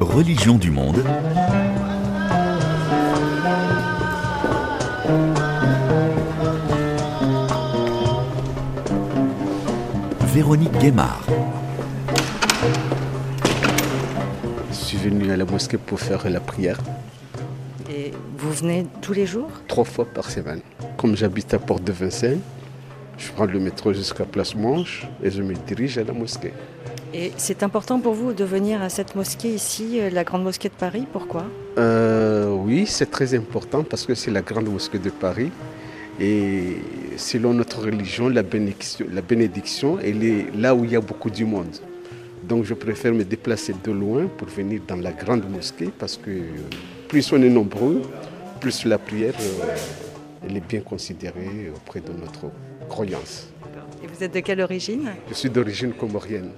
[0.00, 1.04] Religion du monde.
[10.34, 11.26] Véronique Guémard.
[14.70, 16.78] Je suis venu à la mosquée pour faire la prière
[17.90, 19.50] Et vous venez tous les jours?
[19.68, 20.60] Trois fois par semaine.
[20.96, 22.40] Comme j'habite à Porte de Vincennes,
[23.18, 26.52] je prends le métro jusqu'à Place Manche et je me dirige à la mosquée.
[27.12, 30.68] Et c'est important pour vous de venir à cette mosquée ici, euh, la Grande Mosquée
[30.68, 31.06] de Paris.
[31.12, 31.44] Pourquoi?
[31.78, 35.50] Euh, oui, c'est très important parce que c'est la grande mosquée de Paris.
[36.18, 36.78] Et
[37.16, 41.30] selon notre religion, la bénédiction, la bénédiction, elle est là où il y a beaucoup
[41.30, 41.76] du monde.
[42.42, 46.30] Donc je préfère me déplacer de loin pour venir dans la grande mosquée parce que
[47.08, 48.02] plus on est nombreux,
[48.60, 49.74] plus la prière euh,
[50.44, 52.46] elle est bien considérée auprès de notre
[52.88, 53.48] croyance.
[54.02, 55.10] Et vous êtes de quelle origine?
[55.28, 56.50] Je suis d'origine comorienne.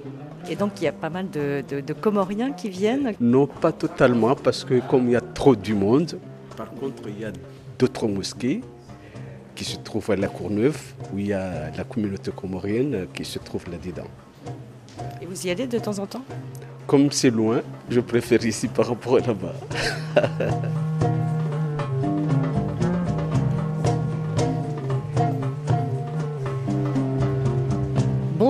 [0.50, 3.12] Et donc il y a pas mal de, de- de Comoriens qui viennent?
[3.20, 6.18] Non, pas totalement, parce que comme il y a trop du monde,
[6.56, 7.32] par contre, il y a
[7.78, 8.60] d'autres mosquées
[9.54, 10.78] qui se trouvent à La Courneuve,
[11.12, 14.08] où il y a la communauté comorienne qui se trouve là-dedans.
[15.20, 16.24] Et vous y allez de temps en temps?
[16.86, 19.54] Comme c'est loin, je préfère ici par rapport à là-bas.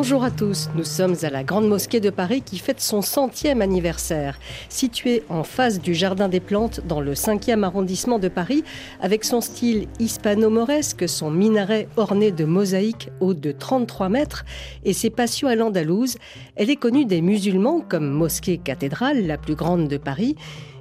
[0.08, 3.60] Bonjour à tous, nous sommes à la Grande Mosquée de Paris qui fête son centième
[3.60, 4.38] anniversaire.
[4.70, 8.64] Située en face du Jardin des Plantes dans le 5e arrondissement de Paris,
[9.02, 14.46] avec son style hispano-mauresque, son minaret orné de mosaïques haut de 33 mètres
[14.82, 16.16] et ses patios à l'andalouse,
[16.56, 20.36] elle est connue des musulmans comme mosquée cathédrale, la plus grande de Paris,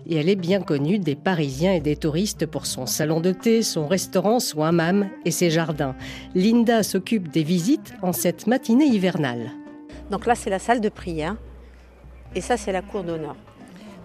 [0.09, 3.61] et elle est bien connue des Parisiens et des touristes pour son salon de thé,
[3.61, 5.95] son restaurant, son hammam et ses jardins.
[6.35, 9.51] Linda s'occupe des visites en cette matinée hivernale.
[10.09, 11.35] Donc là, c'est la salle de prière.
[12.35, 13.35] Et ça, c'est la cour d'honneur.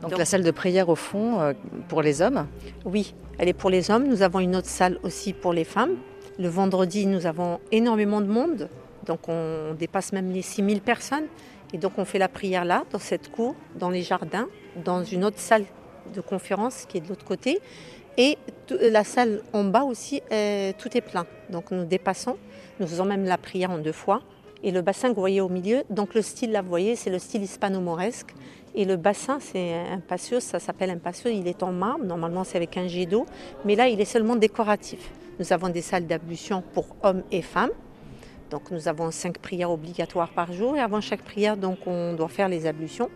[0.00, 1.52] donc, Donc- la salle de prière au fond euh,
[1.88, 2.46] pour les hommes.
[2.84, 4.06] Oui, elle est pour les hommes.
[4.08, 5.96] Nous avons une autre salle aussi pour les femmes.
[6.38, 8.68] Le vendredi, nous avons énormément de monde.
[9.06, 11.26] Donc on dépasse même les 6000 personnes.
[11.72, 14.48] Et donc on fait la prière là, dans cette cour, dans les jardins,
[14.84, 15.64] dans une autre salle
[16.12, 17.60] de conférence qui est de l'autre côté.
[18.18, 18.36] Et
[18.66, 21.26] t- la salle en bas aussi, euh, tout est plein.
[21.50, 22.36] Donc nous dépassons.
[22.78, 24.20] Nous faisons même la prière en deux fois.
[24.62, 27.10] Et le bassin que vous voyez au milieu, donc le style là, vous voyez, c'est
[27.10, 28.32] le style hispano-mauresque.
[28.74, 32.42] Et le bassin, c'est un patio, ça s'appelle un patio, il est en marbre, normalement
[32.42, 33.26] c'est avec un jet d'eau,
[33.66, 35.10] mais là il est seulement décoratif.
[35.38, 37.72] Nous avons des salles d'ablution pour hommes et femmes.
[38.50, 42.28] Donc nous avons cinq prières obligatoires par jour et avant chaque prière, donc on doit
[42.28, 43.10] faire les ablutions.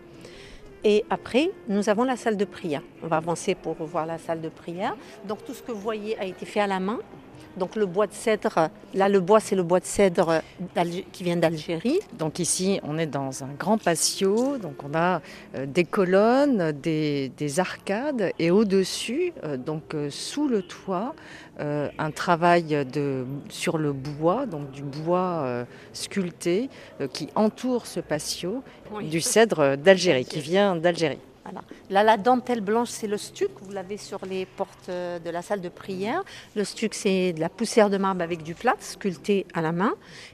[0.89, 2.81] Et après, nous avons la salle de prière.
[3.03, 4.95] On va avancer pour voir la salle de prière.
[5.27, 6.99] Donc tout ce que vous voyez a été fait à la main.
[7.57, 10.41] Donc le bois de cèdre, là le bois c'est le bois de cèdre
[11.11, 11.99] qui vient d'Algérie.
[12.17, 15.21] Donc ici, on est dans un grand patio, donc on a
[15.55, 21.13] euh, des colonnes, des, des arcades, et au-dessus, euh, donc euh, sous le toit,
[21.59, 26.69] un travail de, sur le bois, donc du bois sculpté
[27.13, 28.61] qui entoure ce patio,
[29.01, 31.17] du cèdre d'Algérie, qui vient d'Algérie.
[31.89, 33.49] Là, la dentelle blanche, c'est le stuc.
[33.61, 36.23] Vous l'avez sur les portes euh, de la salle de prière.
[36.55, 39.93] Le stuc, c'est de la poussière de marbre avec du plâtre sculpté à la main.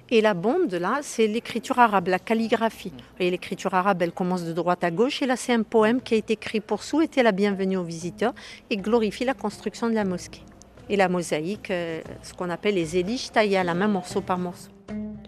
[0.10, 2.94] Et la bonde, là, c'est l'écriture arabe, la calligraphie.
[3.18, 5.22] Voyez, l'écriture arabe, elle commence de droite à gauche.
[5.22, 8.34] Et là, c'est un poème qui a été écrit pour souhaiter la bienvenue aux visiteurs
[8.70, 10.42] et glorifier la construction de la mosquée.
[10.90, 14.38] Et la mosaïque, euh, ce qu'on appelle les éliges taillées à la main, morceau par
[14.38, 14.73] morceau.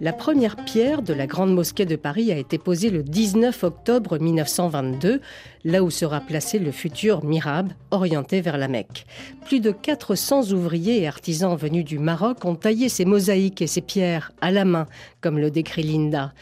[0.01, 4.19] La première pierre de la Grande Mosquée de Paris a été posée le 19 octobre
[4.19, 5.21] 1922,
[5.63, 9.05] là où sera placé le futur Mirab, orienté vers la Mecque.
[9.45, 13.79] Plus de 400 ouvriers et artisans venus du Maroc ont taillé ces mosaïques et ces
[13.79, 14.85] pierres à la main,
[15.21, 16.33] comme le décrit Linda.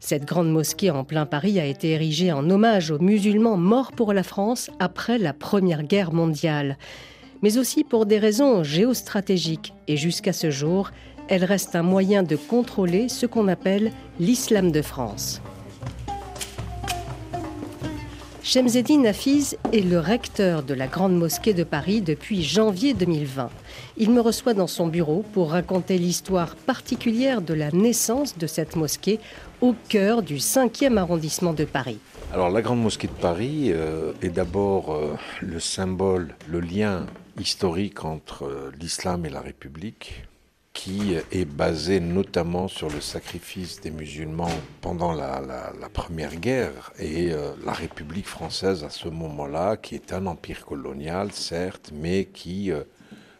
[0.00, 4.14] Cette grande mosquée en plein Paris a été érigée en hommage aux musulmans morts pour
[4.14, 6.78] la France après la Première Guerre mondiale,
[7.42, 9.74] mais aussi pour des raisons géostratégiques.
[9.86, 10.90] Et jusqu'à ce jour,
[11.28, 15.40] elle reste un moyen de contrôler ce qu'on appelle l'islam de France.
[18.42, 23.50] Shemseddin Hafiz est le recteur de la Grande Mosquée de Paris depuis janvier 2020.
[23.96, 28.76] Il me reçoit dans son bureau pour raconter l'histoire particulière de la naissance de cette
[28.76, 29.18] mosquée
[29.60, 31.98] au cœur du 5e arrondissement de Paris.
[32.32, 37.06] Alors la Grande Mosquée de Paris euh, est d'abord euh, le symbole, le lien
[37.40, 40.22] historique entre euh, l'islam et la République,
[40.76, 44.50] qui est basé notamment sur le sacrifice des musulmans
[44.82, 45.40] pendant la,
[45.92, 46.92] Première Guerre.
[46.98, 52.26] Et euh, la République française à ce moment-là, qui est un empire colonial, certes, mais
[52.26, 52.82] qui euh,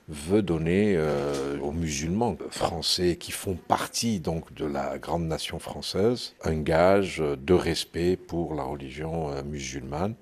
[0.08, 6.34] veut donner euh, aux musulmans français qui font partie donc de la grande nation française
[6.42, 10.14] un gage de respect pour la religion musulmane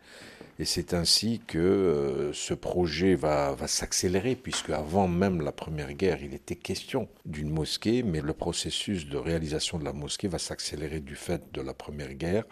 [0.58, 5.92] et c'est ainsi que euh, ce projet va, va s'accélérer, puisque avant même la Première
[5.94, 10.38] Guerre, il était question d'une mosquée, mais le processus de réalisation de la mosquée va
[10.38, 12.44] s'accélérer du fait de la Première Guerre.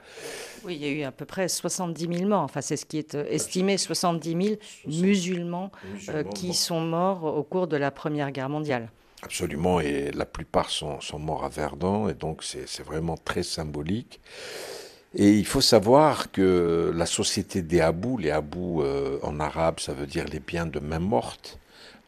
[0.65, 2.99] Oui, il y a eu à peu près 70 000 morts, enfin c'est ce qui
[2.99, 4.57] est euh, estimé, 70 000
[4.87, 5.71] musulmans,
[6.09, 8.91] euh, qui sont morts au cours de la Première Guerre mondiale.
[9.23, 14.21] Absolument, et la plupart sont, sont morts à Verdun, et donc c'est vraiment très symbolique.
[15.14, 19.93] Et il faut savoir que la société des Abou, les Abou euh, en arabe, ça
[19.93, 21.59] veut dire les biens de main morte.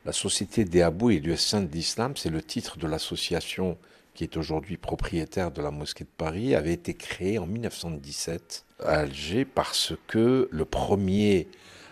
[0.07, 3.77] La société des Abou et du Saint d'Islam, c'est le titre de l'association
[4.15, 9.01] qui est aujourd'hui propriétaire de la mosquée de Paris, avait été créée en 1917 à
[9.01, 11.49] Alger parce que le premier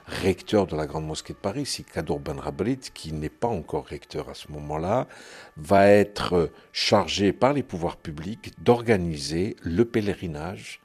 [0.07, 3.87] recteur de la grande mosquée de Paris, c'est Kadour Ben Rabrit, qui n'est pas encore
[3.87, 5.09] recteur à ce moment-là,
[5.57, 10.82] va être chargé par les pouvoirs publics d'organiser le pèlerinage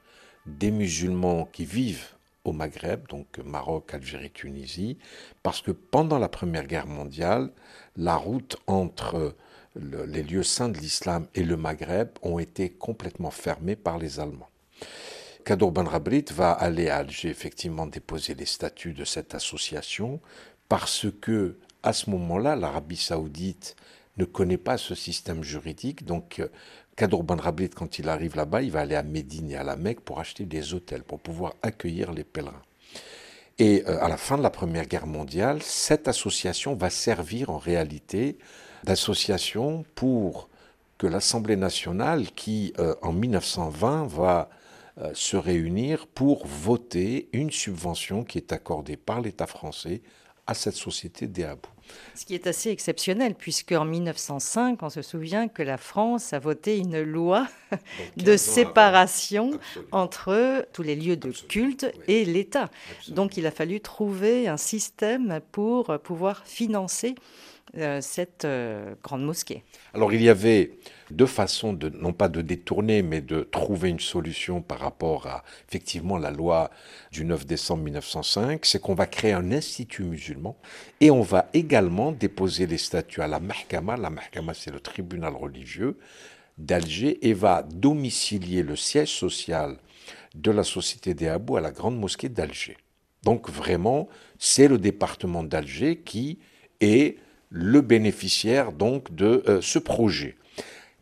[0.58, 2.14] des musulmans qui vivent
[2.44, 4.98] au Maghreb, donc Maroc, Algérie, Tunisie,
[5.42, 7.50] parce que pendant la Première Guerre mondiale,
[7.96, 9.34] la route entre
[9.76, 14.48] les lieux saints de l'islam et le Maghreb ont été complètement fermées par les Allemands.
[15.44, 20.20] Kadour Ben Rabrit va aller à Alger effectivement déposer les statuts de cette association
[20.68, 23.76] parce que à ce moment-là, l'Arabie saoudite
[24.18, 26.42] ne connaît pas ce système juridique, donc
[26.98, 29.76] Kadour Ben Rablit, quand il arrive là-bas, il va aller à Médine et à la
[29.76, 32.62] Mecque pour acheter des hôtels, pour pouvoir accueillir les pèlerins.
[33.60, 37.58] Et euh, à la fin de la Première Guerre mondiale, cette association va servir en
[37.58, 38.36] réalité
[38.82, 40.48] d'association pour
[40.98, 44.50] que l'Assemblée nationale, qui euh, en 1920 va
[44.98, 50.02] euh, se réunir pour voter une subvention qui est accordée par l'État français
[50.48, 51.46] à cette société des.
[52.14, 56.38] Ce qui est assez exceptionnel, puisque en 1905, on se souvient que la France a
[56.38, 57.46] voté une loi
[58.16, 59.58] de séparation
[59.92, 62.70] entre tous les lieux de culte et l'État.
[63.08, 67.14] Donc il a fallu trouver un système pour pouvoir financer
[68.00, 69.64] cette euh, grande mosquée.
[69.94, 70.72] Alors il y avait
[71.10, 75.44] deux façons de non pas de détourner mais de trouver une solution par rapport à
[75.68, 76.70] effectivement la loi
[77.12, 80.56] du 9 décembre 1905, c'est qu'on va créer un institut musulman
[81.00, 85.34] et on va également déposer les statuts à la Mahkama, la Mahkama c'est le tribunal
[85.34, 85.98] religieux
[86.58, 89.76] d'Alger et va domicilier le siège social
[90.34, 92.76] de la société des Abou à la grande mosquée d'Alger.
[93.22, 96.38] Donc vraiment, c'est le département d'Alger qui
[96.80, 97.16] est
[97.50, 100.36] le bénéficiaire donc de euh, ce projet.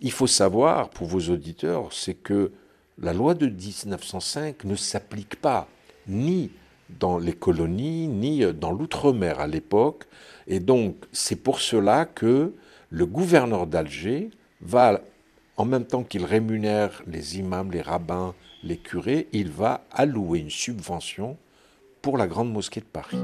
[0.00, 2.52] Il faut savoir pour vos auditeurs, c'est que
[2.98, 5.68] la loi de 1905 ne s'applique pas
[6.06, 6.50] ni
[6.88, 10.04] dans les colonies, ni euh, dans l'outre-mer à l'époque.
[10.46, 12.52] Et donc, c'est pour cela que
[12.90, 15.00] le gouverneur d'Alger va,
[15.56, 20.50] en même temps qu'il rémunère les imams, les rabbins, les curés, il va allouer une
[20.50, 21.36] subvention
[22.02, 23.18] pour la grande mosquée de Paris.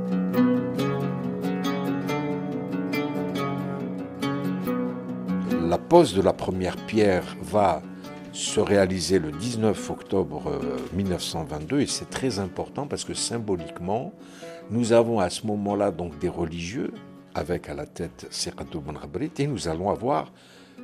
[5.72, 7.80] La pose de la première pierre va
[8.34, 10.60] se réaliser le 19 octobre
[10.92, 14.12] 1922 euh, et c'est très important parce que symboliquement,
[14.70, 16.92] nous avons à ce moment-là donc des religieux
[17.34, 20.30] avec à la tête Serrato Bonrabrit et nous allons avoir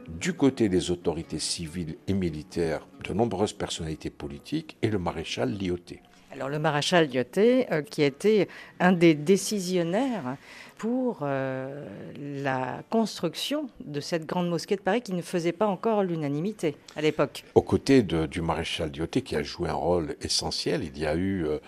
[0.08, 6.00] du côté des autorités civiles et militaires de nombreuses personnalités politiques et le maréchal Lyoté.
[6.32, 8.48] Alors le maréchal Lyoté, euh, qui était
[8.80, 10.38] un des décisionnaires
[10.78, 16.02] pour euh, la construction de cette grande mosquée de Paris qui ne faisait pas encore
[16.02, 17.44] l'unanimité à l'époque.
[17.54, 21.44] Aux côtés du maréchal Lyoté qui a joué un rôle essentiel, il y a eu
[21.46, 21.58] euh,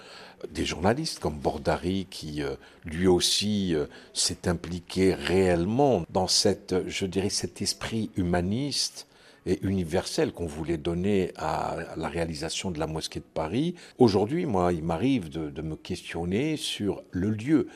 [0.48, 2.42] des journalistes comme Bordari qui
[2.86, 3.74] lui aussi
[4.14, 9.06] s'est impliqué réellement dans cette, je dirais, cet esprit humaniste
[9.46, 13.74] et universel qu'on voulait donner à la réalisation de la mosquée de Paris.
[13.98, 17.68] Aujourd'hui, moi, il m'arrive de, me questionner sur le lieu.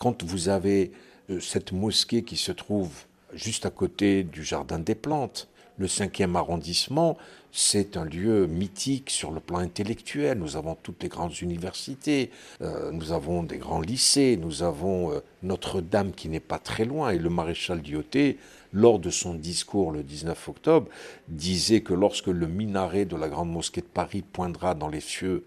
[0.00, 0.92] Quand vous avez
[1.28, 2.90] euh, cette mosquée qui se trouve
[3.34, 7.18] juste à côté du Jardin des Plantes, le cinquième arrondissement,
[7.52, 10.38] c'est un lieu mythique sur le plan intellectuel.
[10.38, 12.30] Nous avons toutes les grandes universités,
[12.62, 17.10] euh, nous avons des grands lycées, nous avons euh, Notre-Dame qui n'est pas très loin,
[17.10, 18.38] et le maréchal Dioté
[18.72, 20.88] lors de son discours le 19 octobre,
[21.28, 25.44] disait que lorsque le minaret de la Grande Mosquée de Paris poindra dans les cieux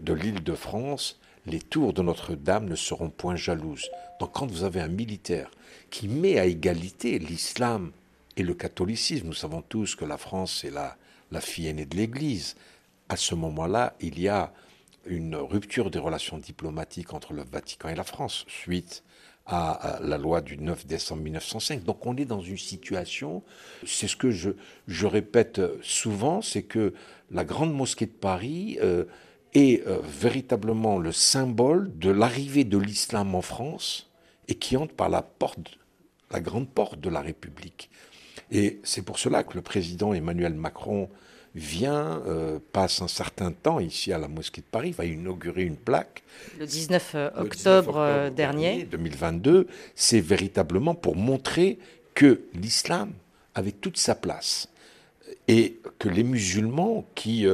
[0.00, 3.88] de l'île de France, les tours de Notre-Dame ne seront point jalouses.
[4.20, 5.50] Donc quand vous avez un militaire
[5.90, 7.92] qui met à égalité l'islam
[8.36, 10.96] et le catholicisme, nous savons tous que la France est la,
[11.30, 12.56] la fille aînée de l'Église,
[13.08, 14.52] à ce moment-là, il y a
[15.06, 19.04] une rupture des relations diplomatiques entre le Vatican et la France, suite
[19.46, 21.84] à, la loi du 9 décembre 1905.
[21.84, 23.42] Donc on est dans une situation,
[23.86, 26.94] c'est ce que je, répète souvent, c'est que
[27.30, 29.04] la grande mosquée de Paris euh,
[29.56, 34.10] est euh, véritablement le symbole de l'arrivée de l'islam en France
[34.48, 35.78] et qui entre par la porte,
[36.30, 37.90] la grande porte de la République.
[38.52, 41.08] Et c'est pour cela que le président Emmanuel Macron
[41.54, 45.76] vient, euh, passe un certain temps ici à la mosquée de Paris, va inaugurer une
[45.76, 46.22] plaque.
[46.60, 48.84] Le 19 euh, octobre, dernier.
[48.84, 51.78] 2022, c'est véritablement pour montrer
[52.14, 53.12] que l'islam
[53.54, 54.68] avait toute sa place
[55.48, 57.46] et que les musulmans qui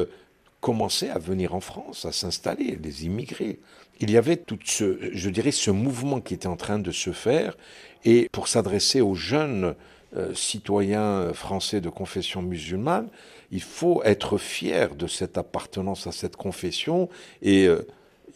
[0.62, 3.61] commençaient à venir en France, à s'installer, les immigrés,
[4.00, 7.12] il y avait tout ce, je dirais, ce mouvement qui était en train de se
[7.12, 7.59] faire.
[8.04, 9.75] Et pour s'adresser aux jeunes
[10.35, 13.09] citoyens français de confession musulmane,
[13.52, 17.09] il faut être fier de cette appartenance à cette confession.
[17.42, 17.87] Et euh,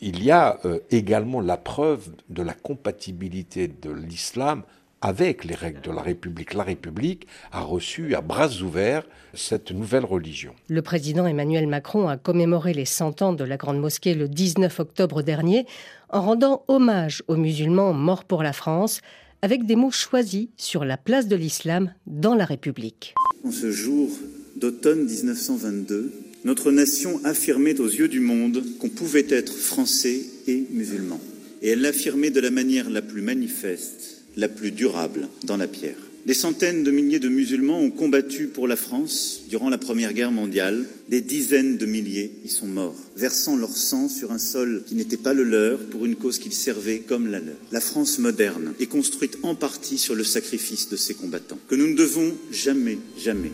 [0.01, 4.63] il y a euh, également la preuve de la compatibilité de l'islam
[5.07, 6.53] avec les règles de la République.
[6.53, 10.53] La République a reçu à bras ouverts cette nouvelle religion.
[10.69, 14.81] Le président Emmanuel Macron a commémoré les 100 ans de la Grande Mosquée le 19
[14.81, 15.65] octobre dernier
[16.11, 19.01] en rendant hommage aux musulmans morts pour la France
[19.43, 23.15] avec des mots choisis sur la place de l'islam dans la République.
[23.45, 24.11] En ce jour
[24.57, 26.13] d'automne 1922,
[26.45, 31.21] notre nation affirmait aux yeux du monde qu'on pouvait être français et musulman.
[31.63, 35.97] Et elle l'affirmait de la manière la plus manifeste, la plus durable dans la pierre.
[36.27, 40.33] Des centaines de milliers de musulmans ont combattu pour la France durant la Première Guerre
[40.33, 40.85] mondiale.
[41.09, 45.17] Des dizaines de milliers y sont morts, versant leur sang sur un sol qui n'était
[45.17, 47.55] pas le leur pour une cause qu'ils servaient comme la leur.
[47.71, 51.87] La France moderne est construite en partie sur le sacrifice de ces combattants, que nous
[51.87, 53.53] ne devons jamais, jamais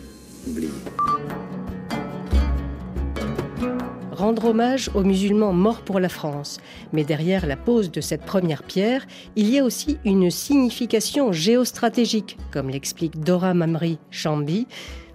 [4.13, 6.59] Rendre hommage aux musulmans morts pour la France.
[6.91, 12.37] Mais derrière la pose de cette première pierre, il y a aussi une signification géostratégique,
[12.51, 14.67] comme l'explique Dora Mamri Chambi,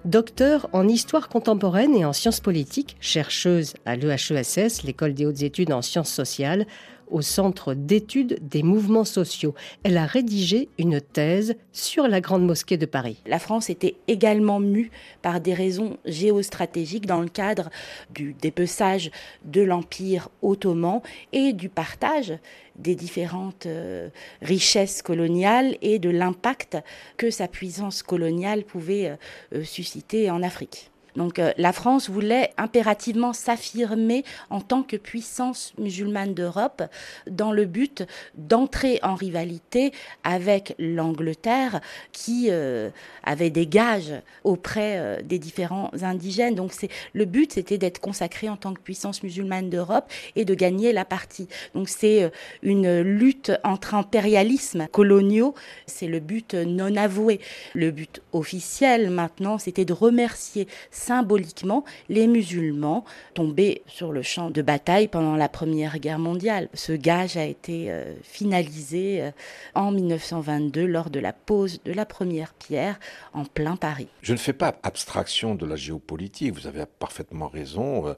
[0.05, 5.73] docteur en histoire contemporaine et en sciences politiques, chercheuse à l'EHESS, l'école des hautes études
[5.73, 6.67] en sciences sociales,
[7.11, 9.55] au Centre d'études des mouvements sociaux.
[9.83, 13.23] Elle a rédigé une thèse sur la Grande Mosquée de Paris.
[13.27, 14.91] La France était également mue
[15.23, 17.71] par des raisons géostratégiques dans le cadre
[18.11, 19.11] du dépeçage
[19.45, 21.01] de l'Empire ottoman
[21.33, 22.35] et du partage
[22.77, 24.09] des différentes euh,
[24.41, 26.79] richesses coloniales et de l'impact
[27.17, 29.17] que sa puissance coloniale pouvait
[29.53, 30.91] euh, susciter en Afrique.
[31.17, 36.83] Donc euh, la France voulait impérativement s'affirmer en tant que puissance musulmane d'Europe
[37.29, 38.05] dans le but
[38.37, 39.93] d'entrer en rivalité
[40.25, 41.81] avec l'Angleterre
[42.13, 42.91] qui euh,
[43.25, 46.55] avait des gages auprès euh, des différents indigènes.
[46.55, 50.55] Donc c'est le but c'était d'être consacré en tant que puissance musulmane d'Europe et de
[50.55, 51.49] gagner la partie.
[51.75, 52.31] Donc c'est
[52.63, 55.55] une lutte entre impérialismes coloniaux,
[55.87, 57.41] c'est le but non avoué.
[57.75, 64.63] Le but officiel maintenant, c'était de remercier symboliquement les musulmans tombés sur le champ de
[64.63, 66.69] bataille pendant la Première Guerre mondiale.
[66.75, 69.31] Ce gage a été euh, finalisé euh,
[69.75, 72.99] en 1922 lors de la pose de la première pierre
[73.33, 74.09] en plein Paris.
[74.23, 78.09] Je ne fais pas abstraction de la géopolitique, vous avez parfaitement raison.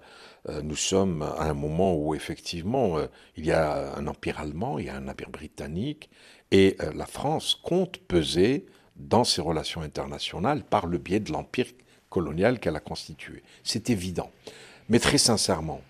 [0.48, 2.96] Euh, nous sommes à un moment où effectivement
[3.36, 6.08] il y a un empire allemand, il y a un empire britannique,
[6.50, 11.66] et la France compte peser dans ses relations internationales par le biais de l'empire
[12.10, 13.42] coloniale qu'elle a constituée.
[13.64, 14.30] C'est évident.
[14.90, 15.80] Mais très sincèrement,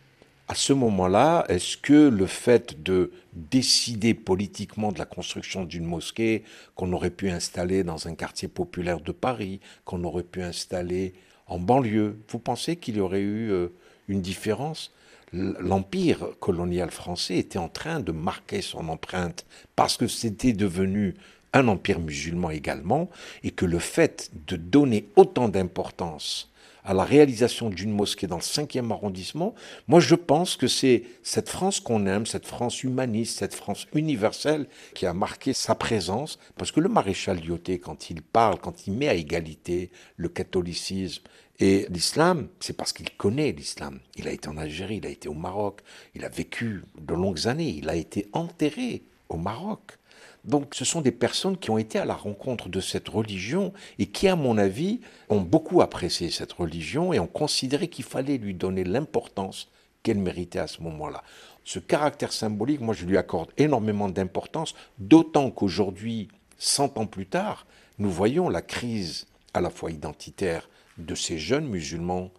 [0.47, 6.43] à ce moment-là, est-ce que le fait de décider politiquement de la construction d'une mosquée
[6.75, 11.15] qu'on aurait pu installer dans un quartier populaire de Paris, qu'on aurait pu installer
[11.47, 13.69] en banlieue, vous pensez qu'il y aurait eu euh,
[14.09, 14.93] une différence?
[15.33, 19.47] L'empire colonial français était en train de marquer son empreinte
[19.77, 21.15] parce que c'était devenu
[21.53, 23.11] un empire musulman également,
[23.43, 26.51] et que le fait de donner autant d'importance
[26.85, 29.55] à la réalisation d'une mosquée dans le 5e arrondissement,
[29.87, 34.67] moi je pense que c'est cette France qu'on aime, cette France humaniste, cette France universelle
[34.95, 38.95] qui a marqué sa présence, parce que le maréchal Lyoté, quand il parle, quand il
[38.95, 41.23] met à égalité le catholicisme
[41.59, 44.01] et l'islam, c'est parce qu'il connaît l'islam.
[44.17, 45.81] Il a été en Algérie, il a été au Maroc,
[46.15, 49.99] il a vécu de longues années, il a été enterré au Maroc.
[50.45, 54.07] Donc ce sont des personnes qui ont été à la rencontre de cette religion et
[54.07, 58.55] qui, à mon avis, ont beaucoup apprécié cette religion et ont considéré qu'il fallait lui
[58.55, 59.69] donner l'importance
[60.03, 61.23] qu'elle méritait à ce moment-là.
[61.65, 66.29] Ce caractère symbolique, moi je lui accorde énormément d'importance, d'autant qu'aujourd'hui,
[66.59, 67.67] 100 ans plus tard,
[67.99, 72.31] nous voyons la crise à la fois identitaire de ces jeunes musulmans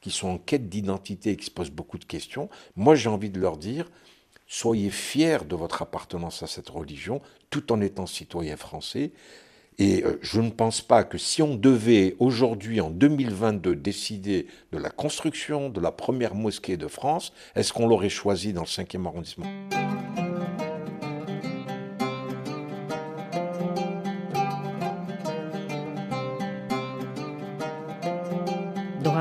[0.00, 2.48] qui sont en quête d'identité et qui se posent beaucoup de questions.
[2.76, 3.90] Moi j'ai envie de leur dire,
[4.48, 9.12] soyez fiers de votre appartenance à cette religion, tout en étant citoyen français.
[9.78, 14.78] Et euh, je ne pense pas que si on devait aujourd'hui, en 2022, décider de
[14.78, 19.06] la construction de la première mosquée de France, est-ce qu'on l'aurait choisi dans le 5e
[19.06, 19.46] arrondissement?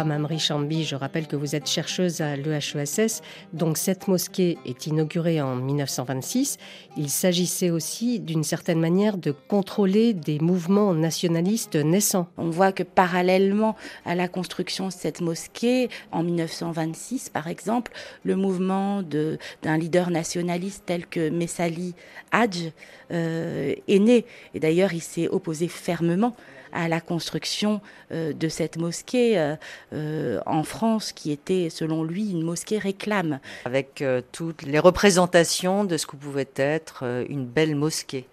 [0.08, 3.22] Mamri Chambi, je rappelle que vous êtes chercheuse à l'EHESS.
[3.54, 6.58] Donc cette mosquée est inaugurée en 1926.
[6.96, 12.28] Il s'agissait aussi d'une certaine manière de contrôler des mouvements nationalistes naissants.
[12.38, 17.92] On voit que parallèlement à la construction de cette mosquée, en 1926 par exemple,
[18.24, 21.94] le mouvement d'un leader nationaliste tel que Messali
[22.32, 22.72] Hadj
[23.12, 24.26] euh, est né.
[24.54, 26.36] Et d'ailleurs, il s'est opposé fermement
[26.78, 27.82] à la construction
[28.12, 29.56] euh, de cette mosquée euh,
[29.94, 33.40] euh, en France, qui était, selon lui, une mosquée réclame.
[33.66, 38.28] Avec toutes les représentations de ce que pouvait être une belle mosquée.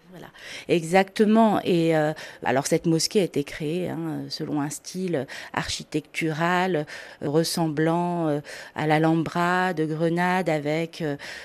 [0.69, 1.61] Exactement.
[1.65, 2.13] Et euh,
[2.45, 6.87] alors cette mosquée a été créée hein, selon un style architectural
[7.23, 8.41] euh, ressemblant euh,
[8.75, 11.03] à l'Alhambra de Grenade, avec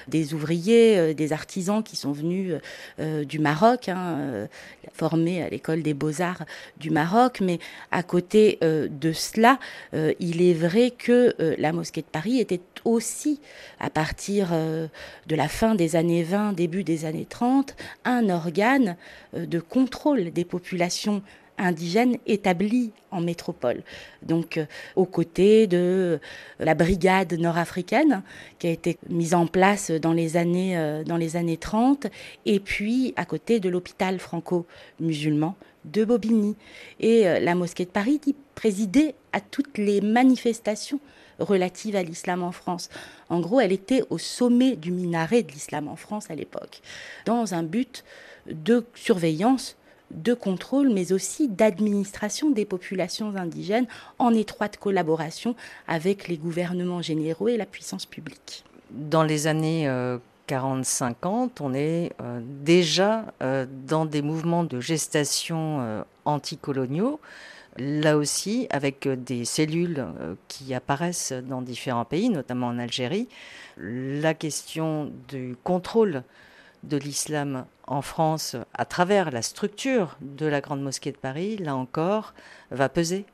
[0.08, 2.54] des ouvriers, des artisans qui sont venus
[3.00, 4.48] du Maroc, hein,
[4.94, 6.44] formés à l'école des beaux-arts
[6.78, 7.40] du Maroc.
[7.42, 7.60] Mais
[7.92, 9.60] à côté de cela,
[9.94, 13.40] il est vrai que la mosquée de Paris était aussi,
[13.80, 19.46] à partir de la fin des années 20, début des années 30, un organe euh,
[19.46, 21.22] de contrôle des populations
[21.58, 23.84] indigènes établies en métropole.
[24.22, 26.20] Donc, euh, aux côtés de
[26.60, 28.22] la brigade nord-africaine
[28.60, 32.08] qui a été mise en place dans les années, euh, dans les années 30,
[32.46, 36.56] et puis à côté de l'hôpital franco-musulman de Bobigny.
[37.00, 41.00] Et la mosquée de Paris qui présidait à toutes les manifestations
[41.40, 42.90] relatives à l'islam en France.
[43.30, 46.82] En gros, elle était au sommet du minaret de l'islam en France à l'époque,
[47.26, 48.04] dans un but
[48.48, 49.76] de surveillance,
[50.12, 55.56] de contrôle, mais aussi d'administration des populations indigènes en étroite collaboration
[55.88, 58.64] avec les gouvernements généraux et la puissance publique.
[58.92, 59.88] Dans les années
[60.48, 67.20] 40-50, euh, on est euh, déjà euh, dans des mouvements de gestation anticoloniaux,
[67.78, 70.06] là aussi avec des cellules
[70.48, 73.28] qui apparaissent dans différents pays, notamment en Algérie.
[73.78, 76.24] La question du contrôle
[76.84, 81.76] de l'islam en France à travers la structure de la Grande Mosquée de Paris, là
[81.76, 82.34] encore,
[82.72, 83.26] va peser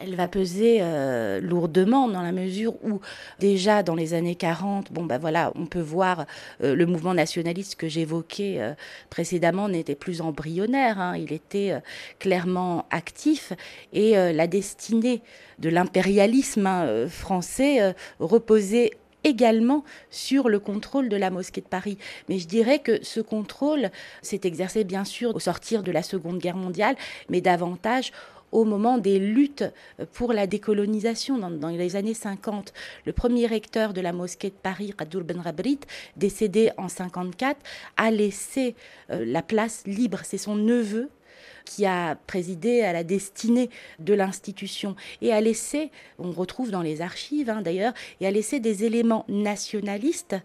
[0.00, 3.00] elle va peser euh, lourdement dans la mesure où
[3.38, 6.24] déjà dans les années 40, bon ben voilà, on peut voir
[6.62, 8.72] euh, le mouvement nationaliste que j'évoquais euh,
[9.10, 11.16] précédemment n'était plus embryonnaire, hein.
[11.16, 11.74] il était
[12.18, 13.52] clairement actif
[13.92, 15.22] et la destinée
[15.58, 18.92] de l'impérialisme hein, français reposait
[19.24, 21.98] également sur le contrôle de la mosquée de Paris.
[22.28, 23.90] Mais je dirais que ce contrôle
[24.22, 26.96] s'est exercé bien sûr au sortir de la Seconde Guerre mondiale,
[27.28, 28.12] mais davantage
[28.52, 29.64] au moment des luttes
[30.12, 32.72] pour la décolonisation dans, les années 50.
[33.04, 35.80] Le premier recteur de la mosquée de Paris, Radoul Ben Rabrit,
[36.16, 37.58] décédé en 54,
[37.96, 38.74] a laissé
[39.10, 40.20] euh, la place libre.
[40.24, 41.10] C'est son neveu
[41.64, 44.96] qui a présidé à la destinée de l'institution.
[45.22, 49.24] Et a laissé, on retrouve dans les archives hein, d'ailleurs, et a laissé des éléments
[49.28, 50.36] nationalistes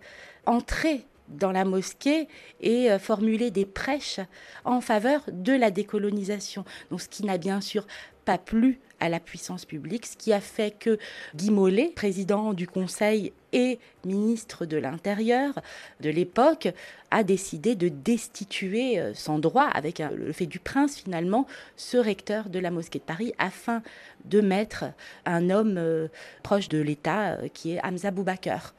[0.45, 2.27] entrer dans la mosquée
[2.61, 4.19] et euh, formuler des prêches
[4.63, 6.65] en faveur de la décolonisation.
[6.91, 7.85] Donc ce qui n'a bien sûr
[8.25, 10.97] pas plu à la puissance publique, ce qui a fait que
[11.35, 15.59] Guy Mollet, président du Conseil et ministre de l'Intérieur
[15.99, 16.69] de l'époque,
[17.11, 22.49] a décidé de destituer euh, sans droit, avec le fait du prince finalement, ce recteur
[22.49, 23.83] de la mosquée de Paris afin
[24.25, 24.85] de mettre
[25.25, 26.07] un homme euh,
[26.41, 28.73] proche de l'État qui est Hamza Boubaker.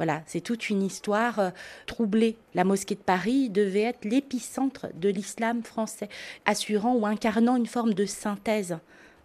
[0.00, 1.50] Voilà, c'est toute une histoire euh,
[1.84, 2.38] troublée.
[2.54, 6.08] La mosquée de Paris devait être l'épicentre de l'islam français,
[6.46, 8.78] assurant ou incarnant une forme de synthèse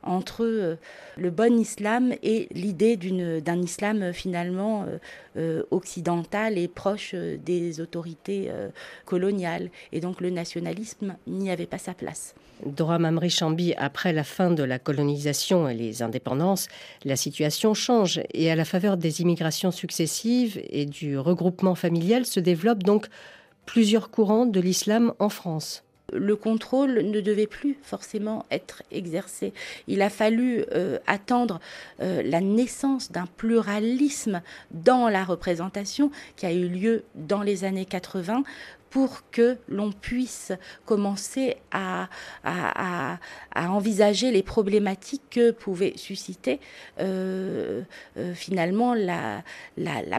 [0.03, 0.75] entre euh,
[1.15, 4.85] le bon islam et l'idée d'un islam euh, finalement
[5.71, 8.51] occidental et proche des autorités
[9.05, 9.69] coloniales.
[9.93, 12.35] Et donc le nationalisme n'y avait pas sa place.
[12.65, 16.67] Dora Mamri Chambi, après la fin de la colonisation et les indépendances,
[17.03, 22.39] la situation change et à la faveur des immigrations successives et du regroupement familial se
[22.39, 23.07] développent donc
[23.65, 25.84] plusieurs courants de l'islam en France.
[26.13, 29.53] Le contrôle ne devait plus forcément être exercé.
[29.87, 31.59] Il a fallu euh, attendre
[32.01, 34.41] euh, la naissance d'un pluralisme
[34.71, 38.43] dans la représentation qui a eu lieu dans les années 80
[38.91, 40.53] pour que l'on puisse
[40.85, 42.07] commencer à,
[43.53, 46.61] envisager les problématiques que pouvait susciter
[47.01, 47.81] euh,
[48.33, 49.43] finalement la,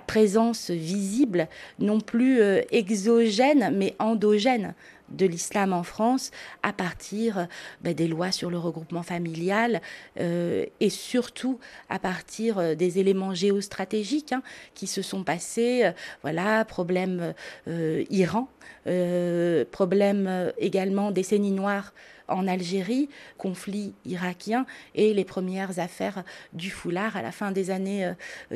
[0.06, 2.38] présence visible, non plus
[2.70, 4.74] exogène, mais endogène
[5.10, 6.30] de l'islam en France
[6.62, 7.46] à partir
[7.80, 9.80] ben, des lois sur le regroupement familial
[10.20, 14.42] euh, et surtout à partir euh, des éléments géostratégiques hein,
[14.74, 15.84] qui se sont passés.
[15.84, 15.92] Euh,
[16.22, 17.34] voilà, problème
[18.10, 18.48] Iran,
[19.70, 21.92] problème également décennie noire
[22.28, 23.08] en Algérie,
[23.38, 28.12] conflit irakien et les premières affaires du foulard à la fin des années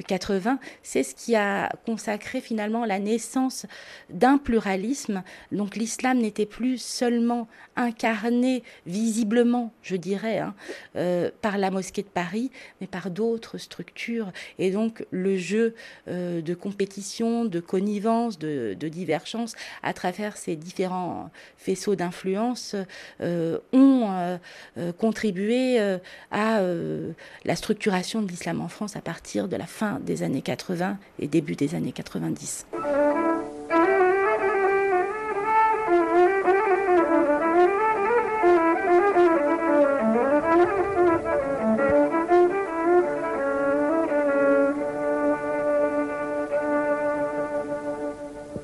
[0.06, 0.52] 80.
[0.52, 3.66] Euh, C'est ce qui a consacré finalement la naissance
[4.08, 5.22] d'un pluralisme.
[5.52, 10.54] Donc l'islam n'était plus seulement incarné visiblement, je dirais, hein,
[10.96, 14.32] euh, par la mosquée de Paris, mais par d'autres structures.
[14.58, 15.74] Et donc le jeu
[16.08, 19.54] euh, de compétition, de connivence, de, divergence
[19.84, 22.74] à travers ces différents faisceaux d'influence
[23.74, 25.98] euh, contribué euh,
[26.30, 26.60] à
[27.44, 31.26] la structuration de l'islam en France à partir de la fin des années 80 et
[31.26, 32.66] début des années 90.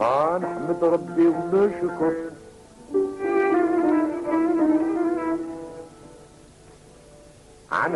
[0.01, 0.43] عن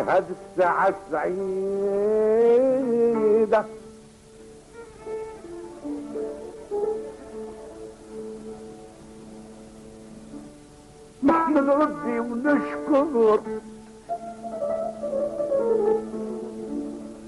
[0.09, 1.65] هذه الساعة السعيدة.
[11.23, 13.39] نحمد ربي ونشكر.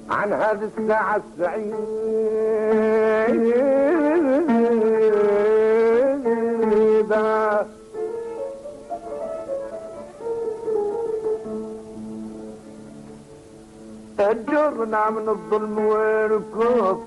[0.09, 1.83] عن هذه الساعة السعيدة.
[14.37, 16.97] أجرنا من الظلم والكفر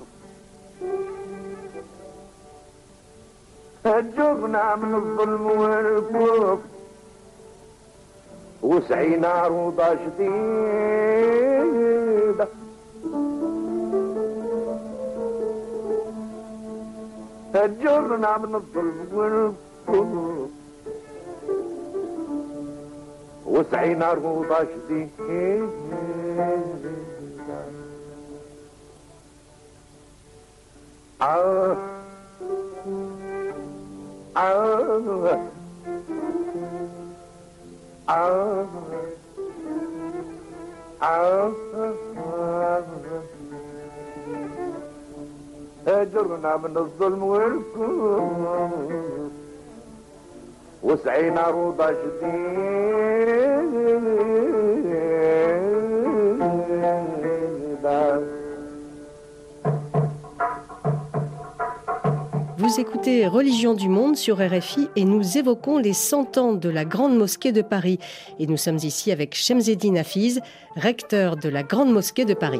[3.85, 6.57] أجرنا من الظلم والكفر
[8.63, 11.27] وسعينا روضة شديدة
[17.55, 20.47] أجرنا من الظلم والكفر
[23.45, 25.67] وسعينا روضة شديدة
[31.21, 31.77] آه
[34.37, 35.39] آه
[38.09, 38.65] آه
[41.01, 41.43] آه
[46.57, 48.21] من الظلم والكفر.
[50.83, 52.47] وسعينا روضة جديدة
[62.67, 66.83] Vous écoutez Religion du Monde sur RFI et nous évoquons les 100 ans de la
[66.83, 67.97] Grande Mosquée de Paris.
[68.39, 70.41] Et nous sommes ici avec Shemzeddin Hafiz,
[70.75, 72.59] recteur de la Grande Mosquée de Paris.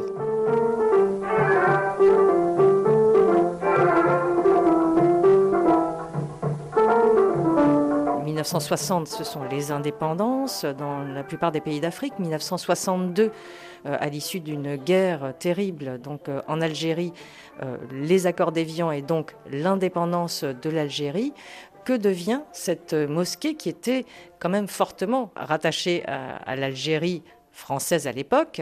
[8.16, 12.18] En 1960, ce sont les indépendances dans la plupart des pays d'Afrique.
[12.18, 13.30] 1962, euh,
[13.96, 17.14] à l'issue d'une guerre terrible donc euh, en Algérie,
[17.62, 21.34] euh, les accords d'Évian et donc l'indépendance de l'Algérie.
[21.86, 24.04] Que devient cette mosquée qui était
[24.40, 27.24] quand même fortement rattachée à, l'Algérie
[27.54, 28.62] française à l'époque?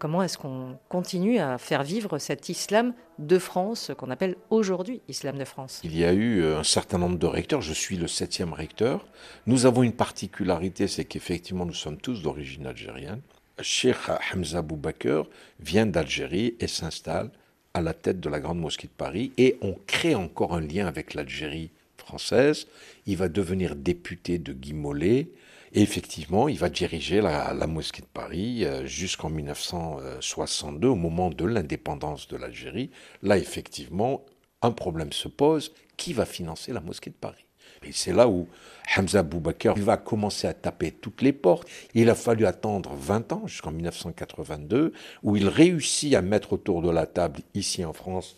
[0.00, 5.38] Comment est-ce qu'on continue à faire vivre cet islam de France qu'on appelle aujourd'hui islam
[5.38, 5.80] de France?
[5.84, 9.06] Il y a eu un certain nombre de recteurs, je suis le septième recteur.
[9.46, 13.20] Nous avons une particularité, c'est qu'effectivement nous sommes tous d'origine algérienne.
[13.60, 13.96] Cheikh
[14.32, 15.24] Hamza Boubaker
[15.60, 17.30] vient d'Algérie et s'installe
[17.74, 20.86] à la tête de la Grande Mosquée de Paris et on crée encore un lien
[20.86, 22.66] avec l'Algérie française.
[23.06, 25.28] Il va devenir député de Guy Mollet
[25.72, 31.44] et effectivement, il va diriger la, Mosquée de Paris euh, jusqu'en 1962, au moment de
[31.44, 32.90] l'indépendance de l'Algérie.
[33.22, 34.24] Là, effectivement,
[34.62, 35.72] un problème se pose.
[35.96, 37.44] Qui va financer la Mosquée de Paris?
[37.84, 38.48] Et c'est là où
[38.96, 41.68] Hamza Boubacar va commencer à taper toutes les portes.
[41.94, 46.90] Il a fallu attendre 20 ans, jusqu'en 1982, où il réussit à mettre autour de
[46.90, 48.36] la table, ici en France,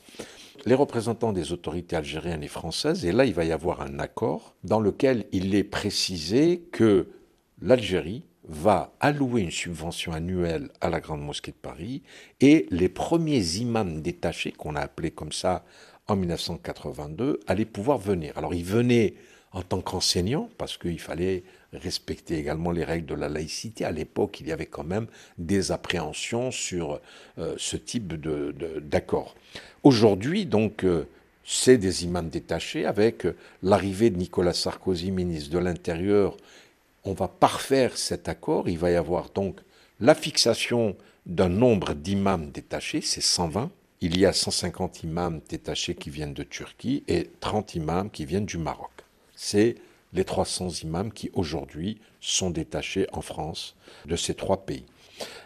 [0.66, 3.04] les représentants des autorités algériennes et françaises.
[3.04, 7.08] Et là, il va y avoir un accord dans lequel il est précisé que
[7.60, 12.02] l'Algérie va allouer une subvention annuelle à la Grande Mosquée de Paris
[12.40, 15.64] et les premiers imams détachés, qu'on a appelés comme ça
[16.08, 18.36] en 1982, allaient pouvoir venir.
[18.36, 19.14] Alors ils venaient
[19.52, 21.42] en tant qu'enseignants, parce qu'il fallait
[21.72, 23.84] respecter également les règles de la laïcité.
[23.84, 25.06] À l'époque, il y avait quand même
[25.38, 27.00] des appréhensions sur
[27.38, 28.06] euh, ce type
[28.82, 29.34] d'accord.
[29.82, 31.06] Aujourd'hui, donc, euh,
[31.44, 33.26] c'est des imams détachés avec
[33.62, 36.36] l'arrivée de Nicolas Sarkozy, ministre de l'Intérieur,
[37.04, 38.68] on va parfaire cet accord.
[38.68, 39.58] Il va y avoir donc
[39.98, 40.94] la fixation
[41.24, 43.70] d'un nombre d'imams détachés, c'est 120.
[44.00, 48.46] Il y a 150 imams détachés qui viennent de Turquie et 30 imams qui viennent
[48.46, 48.92] du Maroc.
[49.34, 49.74] C'est
[50.12, 53.74] les 300 imams qui aujourd'hui sont détachés en France
[54.06, 54.84] de ces trois pays.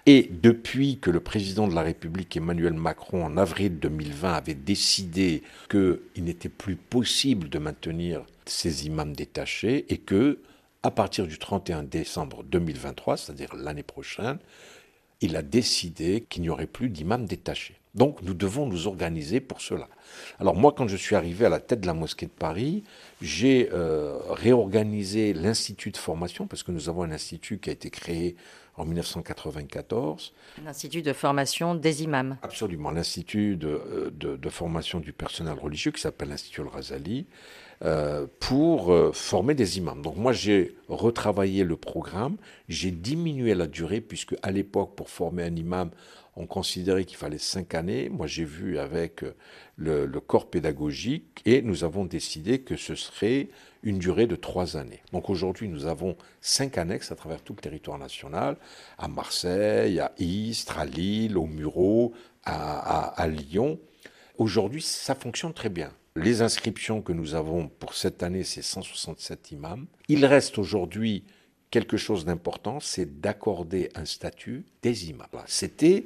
[0.05, 5.43] Et depuis que le président de la République Emmanuel Macron en avril 2020 avait décidé
[5.71, 10.41] qu'il n'était plus possible de maintenir ces imams détachés et que
[10.83, 14.39] à partir du 31 décembre 2023, c'est-à-dire l'année prochaine,
[15.23, 17.79] il a décidé qu'il n'y aurait plus d'imams détachés.
[17.95, 19.89] Donc nous devons nous organiser pour cela.
[20.39, 22.85] Alors moi, quand je suis arrivé à la tête de la mosquée de Paris,
[23.21, 27.91] j'ai euh, réorganisé l'institut de formation, parce que nous avons un institut qui a été
[27.91, 28.37] créé
[28.77, 30.33] en 1994.
[30.65, 32.39] L'Institut de formation des imams.
[32.43, 37.27] Absolument, l'Institut de, euh, de, de, formation du personnel religieux qui s'appelle l'Institut Al-Razali.
[37.85, 40.03] Euh, pour euh, former des imams.
[40.03, 42.37] Donc moi j'ai retravaillé le programme,
[42.69, 45.91] j'ai diminué la durée puisque à l'époque pour former un imam
[46.37, 48.09] on considérait qu'il fallait cinq années.
[48.09, 49.35] Moi j'ai vu avec euh,
[49.77, 53.49] le, corps pédagogique et nous avons décidé que ce serait
[53.83, 55.03] une durée de trois années.
[55.13, 58.57] Donc aujourd'hui nous avons cinq annexes à travers tout le territoire national,
[58.99, 62.13] à Marseille, à Istres, à Lille, au Murau,
[62.45, 63.79] à, à, à Lyon.
[64.39, 65.93] Aujourd'hui ça fonctionne très bien.
[66.15, 69.87] Les inscriptions que nous avons pour cette année, c'est 167 imams.
[70.09, 71.25] Il reste aujourd'hui
[71.73, 75.27] quelque chose d'important, c'est d'accorder un statut des imams.
[75.47, 76.05] C'était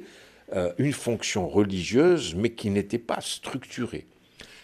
[0.53, 4.07] euh, une fonction religieuse, mais qui n'était pas structurée.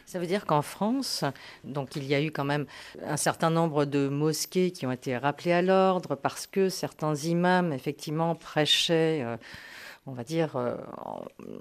[0.06, 1.24] Ça veut dire qu'en France,
[1.64, 2.66] donc il y a eu quand même
[3.06, 7.74] un certain nombre de mosquées qui ont été rappelées à l'ordre parce que certains imams
[7.74, 9.22] effectivement prêchaient.
[9.24, 9.38] Euh,
[10.06, 10.76] on va dire, euh,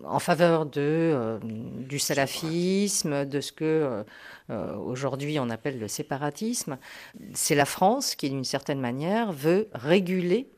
[0.05, 4.05] en, faveur de, euh, du salafisme, de ce que
[4.51, 6.79] euh, aujourd'hui on appelle le séparatisme.
[7.35, 10.49] C'est la France qui, d'une certaine manière, veut réguler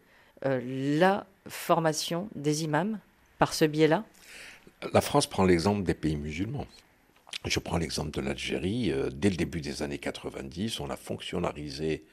[0.42, 2.98] la formation des imams
[3.38, 4.04] par ce biais-là
[4.92, 6.66] La France prend l'exemple des pays musulmans.
[7.46, 8.92] Je prends l'exemple de l'Algérie.
[9.10, 12.04] dès le début des années 90, on a fonctionnalisé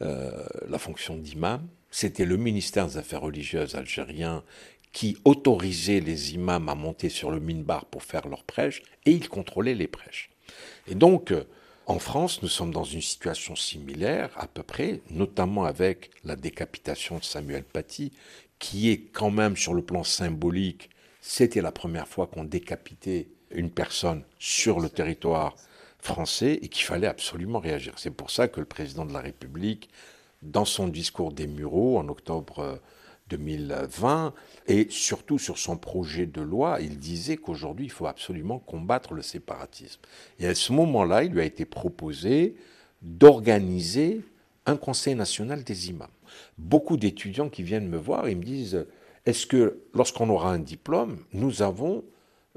[0.00, 1.66] la fonction d'imam.
[1.90, 4.44] C'était le ministère des Affaires religieuses algérien
[4.96, 9.28] qui autorisait les imams à monter sur le minbar pour faire leurs prêches, et ils
[9.28, 10.30] contrôlaient les prêches.
[10.88, 11.44] Et donc, euh,
[11.84, 17.18] en France, nous sommes dans une situation similaire, à peu près, notamment avec la décapitation
[17.18, 18.10] de Samuel Paty,
[18.58, 20.88] qui est quand même sur le plan symbolique,
[21.20, 25.56] c'était la première fois qu'on décapitait une personne sur le territoire
[25.98, 27.92] français et qu'il fallait absolument réagir.
[27.98, 29.90] C'est pour ça que le président de la République,
[30.40, 32.80] dans son discours des Mureaux en octobre
[33.28, 34.32] 2020,
[34.68, 39.22] et surtout sur son projet de loi, il disait qu'aujourd'hui, il faut absolument combattre le
[39.22, 40.00] séparatisme.
[40.38, 42.56] Et à ce moment-là, il lui a été proposé
[43.02, 44.20] d'organiser
[44.64, 46.08] un conseil national des imams.
[46.58, 48.86] Beaucoup d'étudiants qui viennent me voir, ils me disent,
[49.24, 52.04] est-ce que lorsqu'on aura un diplôme, nous avons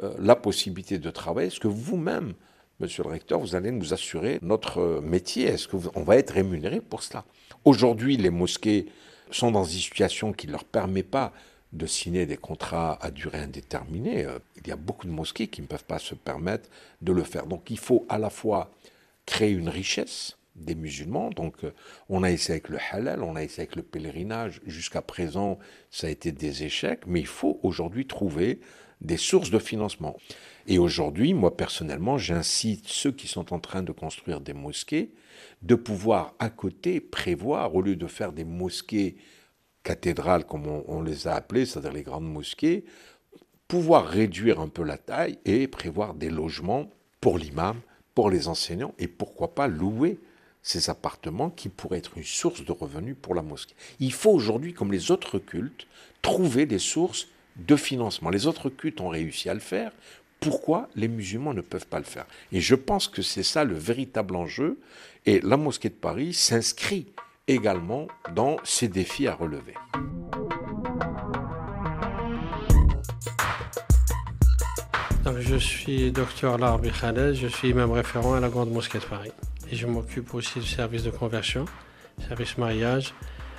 [0.03, 1.47] euh, la possibilité de travailler?
[1.47, 2.33] Est-ce que vous-même,
[2.79, 5.45] monsieur le recteur, vous allez nous assurer notre métier?
[5.45, 7.25] Est-ce qu'on va être rémunéré pour cela?
[7.65, 8.87] Aujourd'hui, les mosquées
[9.31, 11.33] sont dans une situation qui ne leur permet pas
[11.71, 14.25] de signer des contrats à durée indéterminée.
[14.25, 16.69] Euh, il y a beaucoup de mosquées qui ne peuvent pas se permettre
[17.01, 17.45] de le faire.
[17.45, 18.71] Donc il faut à la fois
[19.25, 21.29] créer une richesse des musulmans.
[21.29, 21.73] Donc euh,
[22.09, 24.61] on a essayé avec le halal, on a essayé avec le pèlerinage.
[24.65, 25.59] Jusqu'à présent,
[25.91, 28.59] ça a été des échecs, mais il faut aujourd'hui trouver
[29.01, 30.17] des sources de financement.
[30.69, 35.11] Et aujourd'hui, moi personnellement, j'incite ceux qui sont en train de construire des mosquées
[35.63, 39.17] de pouvoir à côté prévoir, au lieu de faire des mosquées
[39.81, 42.85] cathédrales comme on, les a appelées, c'est-à-dire les grandes mosquées,
[43.67, 47.77] pouvoir réduire un peu la taille et prévoir des logements pour l'imam,
[48.13, 50.19] pour les enseignants et pourquoi pas louer
[50.61, 53.75] ces appartements qui pourraient être une source de revenus pour la mosquée.
[53.99, 55.87] Il faut aujourd'hui, comme les autres cultes,
[56.21, 58.29] trouver des sources de financement.
[58.29, 59.91] Les autres cultes ont réussi à le faire.
[60.39, 63.75] Pourquoi les musulmans ne peuvent pas le faire Et je pense que c'est ça le
[63.75, 64.79] véritable enjeu.
[65.25, 67.07] Et la mosquée de Paris s'inscrit
[67.47, 69.73] également dans ces défis à relever.
[75.39, 79.31] je suis docteur Larbi Khaled, je suis imam référent à la Grande Mosquée de Paris.
[79.71, 81.65] Et je m'occupe aussi du service de conversion,
[82.27, 83.13] service mariage.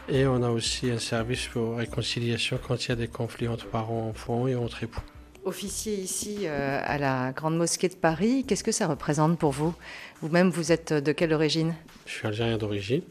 [0.09, 3.66] Et on a aussi un service pour réconciliation quand il y a des conflits entre
[3.66, 5.03] parents, enfants et entre époux.
[5.44, 9.74] Officier ici euh, à la Grande Mosquée de Paris, qu'est-ce que ça représente pour vous?
[10.20, 11.74] Vous-même, vous êtes de quelle origine?
[12.05, 13.03] Je suis algérien d'origine.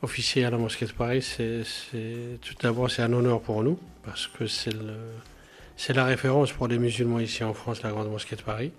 [0.00, 1.62] Officier à la Mosquée de Paris, c'est
[2.40, 4.74] tout d'abord c'est un honneur pour nous parce que c'est
[5.76, 8.72] c'est la référence pour les musulmans ici en France, la Grande Mosquée de Paris.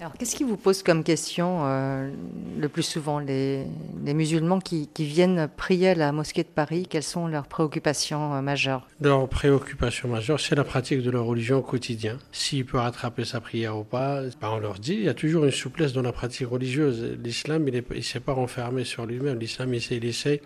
[0.00, 2.10] Alors, qu'est-ce qui vous pose comme question euh,
[2.58, 3.66] le plus souvent les,
[4.02, 6.86] musulmans qui, viennent prier à la Mosquée de Paris?
[6.88, 8.88] Quelles sont leurs préoccupations euh, majeures?
[9.02, 12.16] Leurs préoccupations majeures, c'est la pratique de leur religion au quotidien.
[12.32, 15.44] S'il peut rattraper sa prière ou pas, ben, on leur dit il y a toujours
[15.44, 17.18] une souplesse dans la pratique religieuse.
[17.22, 19.38] L'islam, il ne s'est pas renfermé sur lui-même.
[19.38, 20.40] L'islam, il, il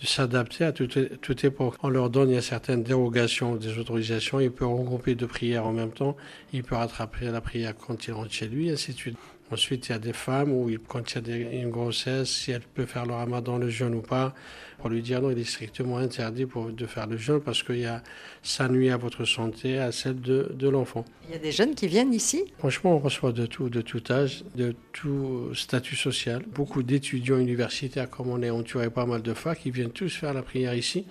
[0.00, 1.74] de s'adapter à toute, toute, époque.
[1.82, 4.40] On leur donne, a certaines dérogations, des autorisations.
[4.40, 6.16] Il peut regrouper deux prières en même temps.
[6.52, 9.16] Il peut rattraper la prière quand il rentre chez lui, ainsi de suite.
[9.50, 12.62] Ensuite, il y a des femmes où, quand il y a une grossesse, si elle
[12.62, 14.34] peut faire le ramadan, le jeûne ou pas,
[14.78, 17.72] pour lui dire non, il est strictement interdit pour, de faire le jeûne parce que
[17.72, 18.02] y a,
[18.42, 21.04] ça nuit à votre santé, à celle de, de l'enfant.
[21.28, 22.44] Il y a des jeunes qui viennent ici?
[22.58, 26.42] Franchement, on reçoit de tout, de tout âge, de tout statut social.
[26.54, 30.34] Beaucoup d'étudiants universitaires, comme on est entouré pas mal de facs, qui viennent tous faire
[30.34, 31.04] la prière ici.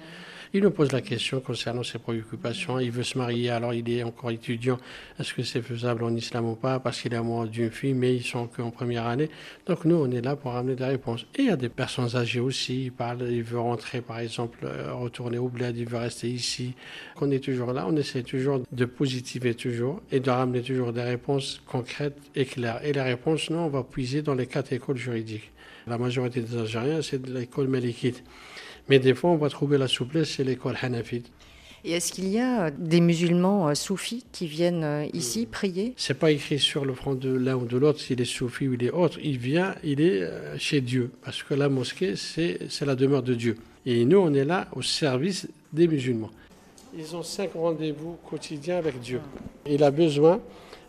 [0.56, 2.80] Il nous pose la question concernant ses préoccupations.
[2.80, 4.78] Il veut se marier, alors il est encore étudiant.
[5.20, 6.80] Est-ce que c'est faisable en islam ou pas?
[6.80, 9.32] Parce qu'il est amoureux d'une fille, mais ils sont qu'en première année.
[9.66, 11.26] Donc nous, on est là pour ramener des réponses.
[11.34, 12.84] Et il y a des personnes âgées aussi.
[12.84, 16.76] Il parle, il veut rentrer, par exemple, euh, retourner au bled, il veut rester ici.
[17.20, 21.02] On est toujours là, on essaie toujours de positiver toujours et de ramener toujours des
[21.02, 22.80] réponses concrètes et claires.
[22.86, 25.52] Et les réponses, nous, on va puiser dans les quatre écoles juridiques.
[25.88, 28.24] La majorité des Algériens, c'est de l'école malikite.
[28.90, 31.32] Mais des fois, on va trouver la souplesse chez l'école hanafite.
[31.86, 35.94] Et est-ce qu'il y a des musulmans euh, soufis qui viennent euh, ici prier?
[35.98, 38.76] C'est pas écrit sur le front de l'un ou de l'autre s'il est soufi ou
[38.76, 39.20] il est autre.
[39.22, 41.12] Il vient, il est euh, chez Dieu.
[41.24, 43.58] Parce que la mosquée, c'est la demeure de Dieu.
[43.86, 46.32] Et nous, on est là au service des musulmans.
[46.98, 49.20] Ils ont cinq rendez-vous quotidiens avec Dieu.
[49.70, 50.40] Il a besoin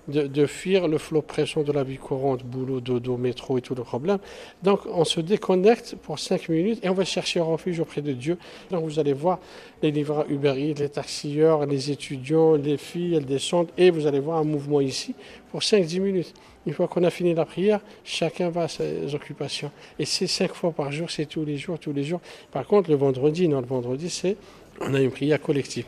[0.08, 3.82] de, fuir le flot pression de la vie courante, boulot, dodo, métro et tout le
[3.82, 4.18] problème.
[4.62, 8.12] Donc on se déconnecte pour cinq minutes et on va chercher un refuge auprès de
[8.12, 8.38] Dieu.
[8.70, 9.38] Donc vous allez voir
[9.82, 14.20] les livreurs Uber Eats, les taxieurs, les étudiants, les filles, elles descendent et vous allez
[14.20, 15.14] voir un mouvement ici
[15.50, 16.34] pour 5-10 minutes.
[16.66, 19.70] Une fois qu'on a fini la prière, chacun va à ses occupations.
[19.98, 22.20] Et c'est cinq fois par jour, c'est tous les jours, tous les jours.
[22.52, 24.36] Par contre, le vendredi, non, le vendredi, c'est
[24.80, 25.86] on a une prière collective.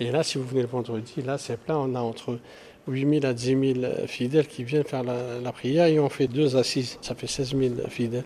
[0.00, 2.38] Et là, si vous venez le vendredi, là, c'est plein, on a entre
[2.86, 6.56] 8 000 à 10 000 fidèles qui viennent faire la, prière et on fait deux
[6.56, 6.98] assises.
[7.00, 8.24] Ça fait 16 000 fidèles.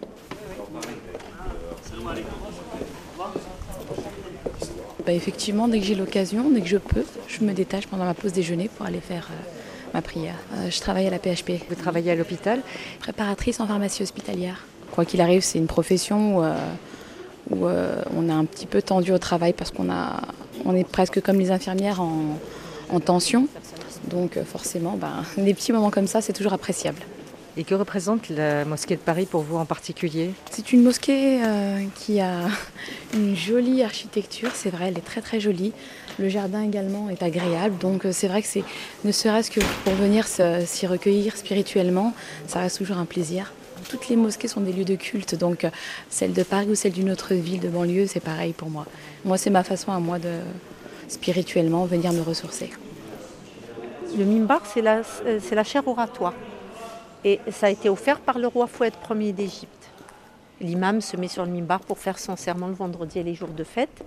[5.07, 8.15] Bah, effectivement, dès que j'ai l'occasion, dès que je peux, je me détache pendant ma
[8.15, 9.43] pause déjeuner pour aller faire euh,
[9.95, 10.35] ma prière.
[10.55, 11.53] Euh, je travaille à la PHP.
[11.69, 12.61] Vous travaillez à l'hôpital?
[13.01, 14.67] Préparatrice en pharmacie hospitalière.
[14.91, 16.55] Quoi qu'il arrive, c'est une profession où, euh,
[17.51, 17.67] où
[18.17, 20.21] on a un petit peu tendu au travail parce qu'on a,
[20.65, 22.39] on est presque comme les infirmières en,
[22.91, 23.49] en tension.
[24.11, 27.01] Donc euh, forcément, ben, des petits moments comme ça, c'est toujours appréciable.
[27.57, 30.31] Et que représente la mosquée de Paris pour vous en particulier?
[30.51, 32.43] C'est une mosquée euh, qui a
[33.15, 35.73] une jolie architecture, c'est vrai, elle est très très jolie.
[36.21, 38.63] Le jardin également est agréable, donc euh, c'est vrai que c'est,
[39.05, 42.15] ne serait-ce que pour venir s'y recueillir spirituellement,
[42.47, 43.53] ça reste toujours un plaisir.
[43.89, 45.67] Toutes les mosquées sont des lieux de culte, donc
[46.11, 48.85] celle de Paris ou celle d'une autre ville de banlieue, c'est pareil pour moi.
[49.25, 50.31] Moi, c'est ma façon à moi de
[51.09, 52.71] spirituellement venir me ressourcer.
[54.17, 56.35] Le mimbar, c'est la, euh, la chaire oratoire.
[57.25, 59.91] Et ça a été offert par le roi Fouad Ier d'Égypte.
[60.61, 63.49] L'imam se met sur le mimbar pour faire son serment le vendredi et les jours
[63.49, 64.05] de fête.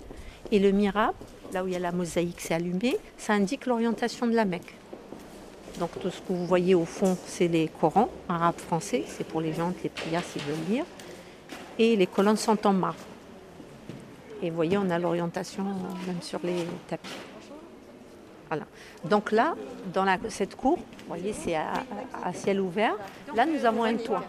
[0.50, 1.14] Et le mirab,
[1.52, 4.74] là où il y a la mosaïque, c'est allumé, ça indique l'orientation de la Mecque.
[5.78, 9.40] Donc tout ce que vous voyez au fond, c'est les Corans, arabes, français, c'est pour
[9.40, 10.84] les gens, les prières s'ils veulent lire.
[11.78, 12.98] Et les colonnes sont en marbre.
[14.42, 15.64] Et vous voyez, on a l'orientation
[16.06, 17.08] même sur les tapis.
[19.04, 19.54] Donc là,
[19.92, 22.94] dans cette cour, vous voyez, c'est à, ciel ouvert.
[23.34, 24.24] Là, nous avons un toit.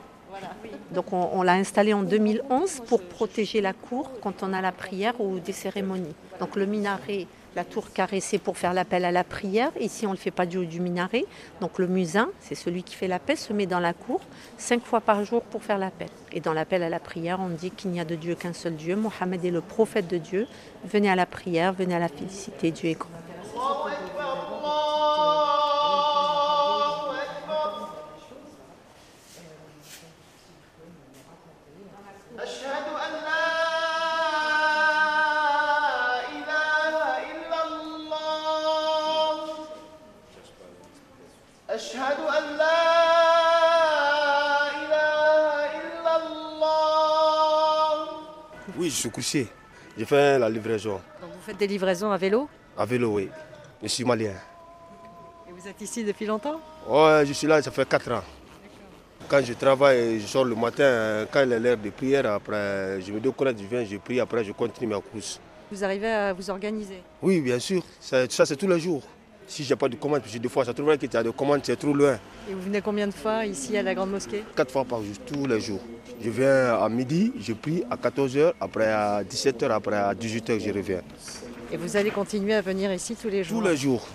[0.92, 5.20] Donc on, l'a installé en 2011 pour protéger la cour quand on a la prière
[5.20, 6.16] ou des cérémonies.
[6.40, 9.72] Donc le minaret, la tour carrée, c'est pour faire l'appel à la prière.
[9.80, 11.26] Ici, on ne le fait pas du haut du minaret.
[11.62, 14.22] Donc le musin, c'est celui qui fait l'appel, se met dans la cour
[14.58, 16.10] cinq fois par jour pour faire l'appel.
[16.32, 18.76] Et dans l'appel à la prière, on dit qu'il n'y a de Dieu qu'un seul
[18.76, 18.96] Dieu.
[18.96, 20.48] Mohammed est le prophète de Dieu.
[20.84, 22.72] Venez à la prière, venez à la félicité.
[22.72, 23.10] Dieu est grand.
[48.76, 49.48] Oui, je suis couché.
[49.98, 51.00] J'ai fait la livraison.
[51.22, 52.50] Donc vous faites des livraisons à vélo?
[52.78, 53.30] À vélo, oui.
[53.82, 54.34] Je suis malien.
[55.48, 56.60] Et vous êtes ici depuis longtemps?
[56.88, 58.24] Ouais, je suis là, ça fait 4 ans.
[59.30, 63.12] Quand je travaille, je sors le matin, quand il est l'heure de prière, après, je
[63.12, 65.40] me déconnecte, je viens, je prie, après je continue ma course.
[65.72, 67.02] Vous arrivez à vous organiser?
[67.22, 67.82] Oui, bien sûr.
[68.00, 69.02] Ça, ça, c'est tous les jours.
[69.48, 71.62] Si j'ai pas de commande, puis des fois, ça trouve que tu as de commandes,
[71.64, 72.18] c'est trop loin.
[72.50, 74.44] Et vous venez combien de fois ici à la Grande Mosquée?
[74.56, 75.82] Quatre fois par jour, tous les jours.
[76.22, 80.72] Je viens à midi, je prie à 14h, après à 17h, après à 18h, je
[80.72, 81.02] reviens.
[81.74, 84.08] Et vous allez continuer à venir ici tous les jours Tous les jours.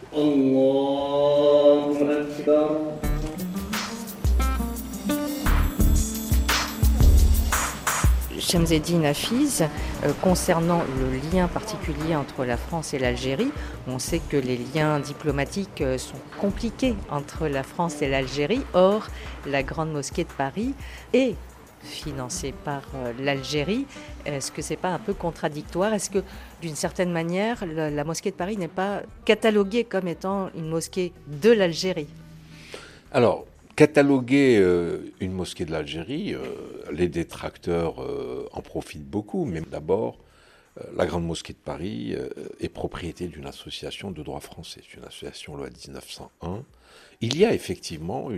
[8.39, 9.65] Chemzeddine Hafiz,
[10.05, 13.51] euh, concernant le lien particulier entre la France et l'Algérie,
[13.89, 18.63] on sait que les liens diplomatiques euh, sont compliqués entre la France et l'Algérie.
[18.73, 19.09] Or,
[19.47, 20.75] la Grande Mosquée de Paris
[21.13, 21.35] est
[21.83, 23.87] financée par euh, l'Algérie.
[24.25, 25.95] Est-ce que c'est pas un peu contradictoire?
[25.95, 26.23] Est-ce que,
[26.63, 31.51] d'une certaine manière, la, Mosquée de Paris n'est pas cataloguée comme étant une mosquée de
[31.51, 32.09] l'Algérie?
[33.13, 36.41] Alors, cataloguer euh, une mosquée de l'Algérie, euh,
[36.93, 38.05] les détracteurs
[38.53, 40.19] en profitent beaucoup, mais d'abord,
[40.97, 42.15] la Grande Mosquée de Paris
[42.61, 46.63] est propriété d'une association de droit français, c'est une association loi 1901.
[47.21, 48.29] Il y a effectivement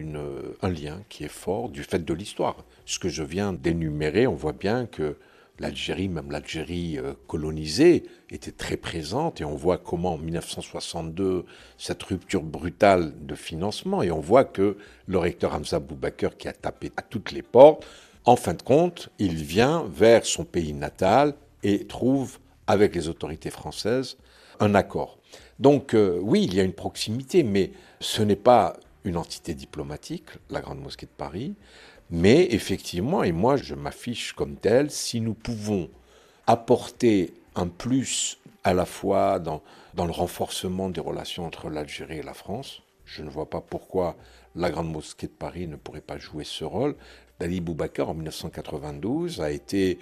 [0.63, 2.57] un lien qui est fort du fait de l'histoire.
[2.91, 5.17] Ce que je viens d'énumérer, on voit bien que
[5.61, 11.45] l'Algérie, même l'Algérie euh, colonisée, était très présente et on voit comment en 1962,
[11.79, 14.77] cette rupture brutale de financement, et on voit que
[15.07, 17.87] le recteur Hamza Boubaker, qui a tapé à toutes les portes,
[18.25, 23.51] en fin de compte, il vient vers son pays natal et trouve, avec les autorités
[23.51, 24.17] françaises,
[24.59, 25.19] un accord.
[25.61, 27.71] Donc euh, oui, il y a une proximité, mais
[28.01, 28.75] ce n'est pas
[29.05, 31.55] une entité diplomatique, la Grande Mosquée de Paris,
[32.11, 35.89] mais effectivement, et moi je m'affiche comme tel, si nous pouvons
[36.47, 39.63] apporter un plus à la fois dans,
[39.97, 44.17] le renforcement des relations entre l'Algérie et la France, je ne vois pas pourquoi
[44.55, 46.97] la Grande Mosquée de Paris ne pourrait pas jouer ce rôle.
[47.39, 49.99] Dali Boubacar, en 1992, a été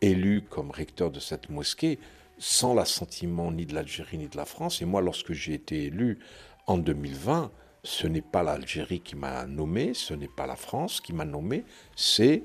[0.00, 1.98] élu comme recteur de cette mosquée
[2.38, 4.82] sans l'assentiment ni de l'Algérie ni de la France.
[4.82, 6.18] Et moi, lorsque j'ai été élu
[6.66, 7.50] en 2020,
[7.84, 11.64] ce n'est pas l'Algérie qui m'a nommé, ce n'est pas la France qui m'a nommé,
[11.96, 12.44] c'est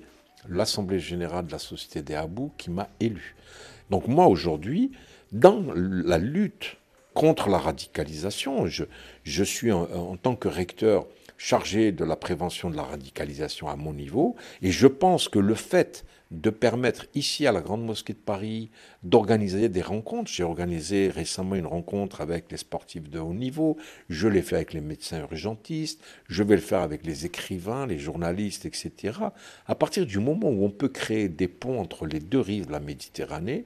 [0.49, 3.35] l'Assemblée générale de la Société des Habous qui m'a élu.
[3.91, 4.91] Donc moi, aujourd'hui,
[5.31, 6.77] dans la lutte
[7.13, 11.05] contre la radicalisation, je, suis en tant que recteur
[11.37, 15.55] chargé de la prévention de la radicalisation à mon niveau, et je pense que le
[15.55, 18.69] fait de permettre ici à la Grande Mosquée de Paris
[19.03, 20.31] d'organiser des rencontres.
[20.31, 23.77] J'ai organisé récemment une rencontre avec les sportifs de haut niveau,
[24.09, 27.99] je l'ai fait avec les médecins urgentistes, je vais le faire avec les écrivains, les
[27.99, 29.19] journalistes, etc.
[29.65, 32.71] À partir du moment où on peut créer des ponts entre les deux rives de
[32.71, 33.65] la Méditerranée,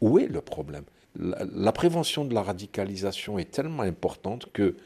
[0.00, 0.84] où est le problème?
[1.14, 4.76] La, prévention de la radicalisation est tellement importante que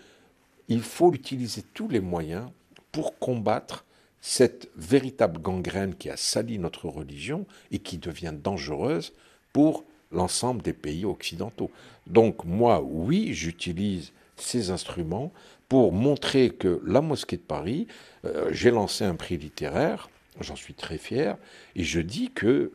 [0.68, 2.48] il faut utiliser tous les moyens
[2.90, 3.85] pour combattre
[4.28, 9.12] cette véritable gangrène qui a sali notre religion et qui devient dangereuse
[9.52, 11.70] pour l'ensemble des pays occidentaux.
[12.08, 15.32] Donc moi, oui, j'utilise ces instruments
[15.68, 17.86] pour montrer que la mosquée de Paris,
[18.24, 20.10] euh, j'ai lancé un prix littéraire,
[20.40, 21.36] j'en suis très fier,
[21.76, 22.72] et je dis que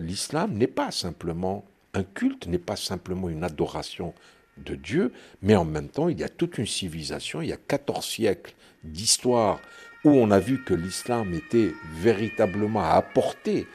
[0.00, 4.14] l'islam n'est pas simplement un culte, n'est pas simplement une adoration
[4.56, 5.12] de Dieu,
[5.42, 8.54] mais en même temps, il y a toute une civilisation, il y a 14 siècles
[8.82, 9.60] d'histoire
[10.04, 13.66] où on a vu que l'islam était véritablement à apporter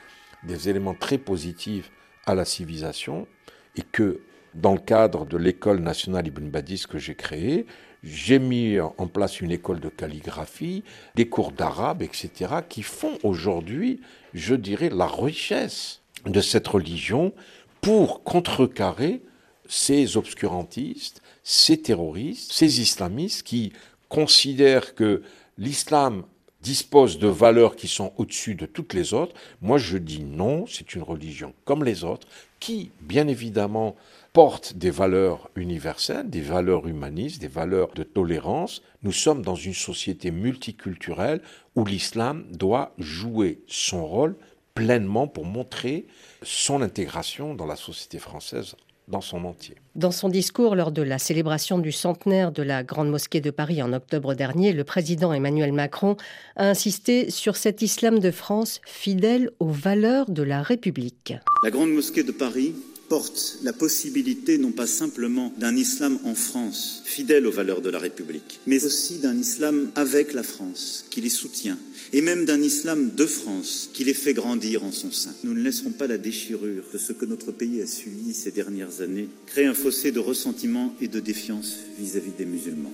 [0.44, 1.92] des éléments très positifs
[2.26, 3.28] à la civilisation
[3.76, 4.22] et que
[4.54, 7.66] dans le cadre de l'école nationale Ibn Badis que j'ai créée,
[8.04, 10.84] j'ai mis en place une école de calligraphie,
[11.16, 14.02] des cours d'arabe, etc., qui font aujourd'hui,
[14.34, 17.34] je dirais, la richesse de cette religion
[17.82, 19.22] pour contrecarrer
[19.68, 23.74] ces obscurantistes, ces terroristes, ces islamistes qui
[24.10, 25.24] considèrent que
[25.58, 26.24] l'islam
[26.62, 29.36] dispose de valeurs qui sont au-dessus de toutes les autres.
[29.62, 32.28] Moi, je dis non, c'est une religion comme les autres,
[32.60, 33.96] qui, bien évidemment,
[34.32, 38.82] porte des valeurs universelles, des valeurs humanistes, des valeurs de tolérance.
[39.04, 41.42] Nous sommes dans une société multiculturelle
[41.76, 44.36] où l'islam doit jouer son rôle
[44.74, 46.08] pleinement pour montrer
[46.42, 48.76] son intégration dans la société française
[49.14, 49.76] dans son entier.
[49.96, 53.82] Dans son discours lors de la célébration du centenaire de la Grande Mosquée de Paris
[53.84, 56.18] en octobre dernier, le président Emmanuel Macron
[56.56, 61.36] a insisté sur cet islam de France fidèle aux valeurs de la République.
[61.64, 62.74] La Grande Mosquée de Paris
[63.14, 68.00] porte la possibilité non pas simplement d'un islam en France, fidèle aux valeurs de la
[68.00, 71.78] République, mais aussi d'un islam avec la France, qui les soutient,
[72.12, 75.30] et même d'un islam de France, qui les fait grandir en son sein.
[75.44, 79.02] Nous ne laisserons pas la déchirure de ce que notre pays a subi ces dernières
[79.02, 82.94] années créer un fossé de ressentiment et de défiance vis-à-vis des musulmans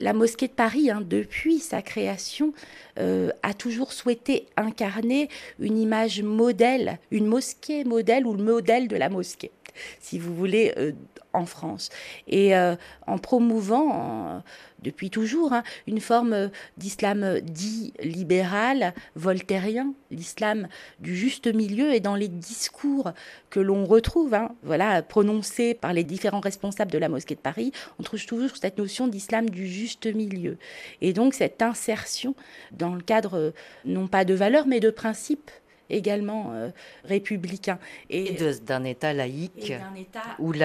[0.00, 2.54] la mosquée de Paris, hein, depuis sa création,
[2.98, 5.28] euh, a toujours souhaité incarner
[5.60, 9.50] une image modèle, une mosquée modèle ou le modèle de la mosquée
[10.00, 10.92] si vous voulez, euh,
[11.32, 11.90] en France.
[12.26, 12.74] Et euh,
[13.06, 14.42] en promouvant,
[14.82, 20.66] depuis toujours, hein, une forme d'islam dit libéral, voltairien, l'islam
[20.98, 23.12] du juste milieu, et dans les discours
[23.48, 27.72] que l'on retrouve, hein, voilà, prononcés par les différents responsables de la mosquée de Paris,
[27.98, 30.58] on trouve toujours cette notion d'islam du juste milieu.
[31.00, 32.34] Et donc cette insertion
[32.72, 33.52] dans le cadre,
[33.84, 35.50] non pas de valeurs, mais de principes
[35.90, 36.70] également euh,
[37.04, 37.78] républicain.
[38.08, 38.36] Et,
[38.66, 39.72] d'un État laïque
[40.38, 40.64] où il y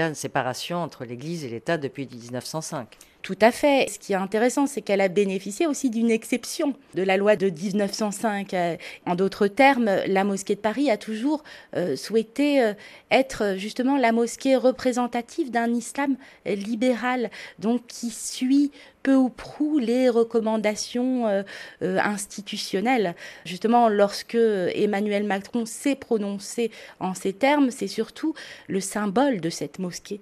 [0.00, 2.96] a une séparation entre l'Église et l'État depuis 1905.
[3.22, 3.88] Tout à fait.
[3.90, 7.50] Ce qui est intéressant, c'est qu'elle a bénéficié aussi d'une exception de la loi de
[7.50, 8.54] 1905.
[8.54, 11.42] Euh, en d'autres termes, la mosquée de Paris a toujours
[11.76, 12.72] euh, souhaité
[13.10, 16.16] être justement la mosquée représentative d'un islam
[16.46, 18.70] libéral, donc qui suit
[19.02, 21.42] peu ou prou les recommandations euh,
[21.82, 23.14] euh, institutionnelles.
[23.44, 28.34] Justement, lorsque Emmanuel Macron s'est prononcé en ces termes, c'est surtout
[28.68, 30.20] le symbole de cette mosquée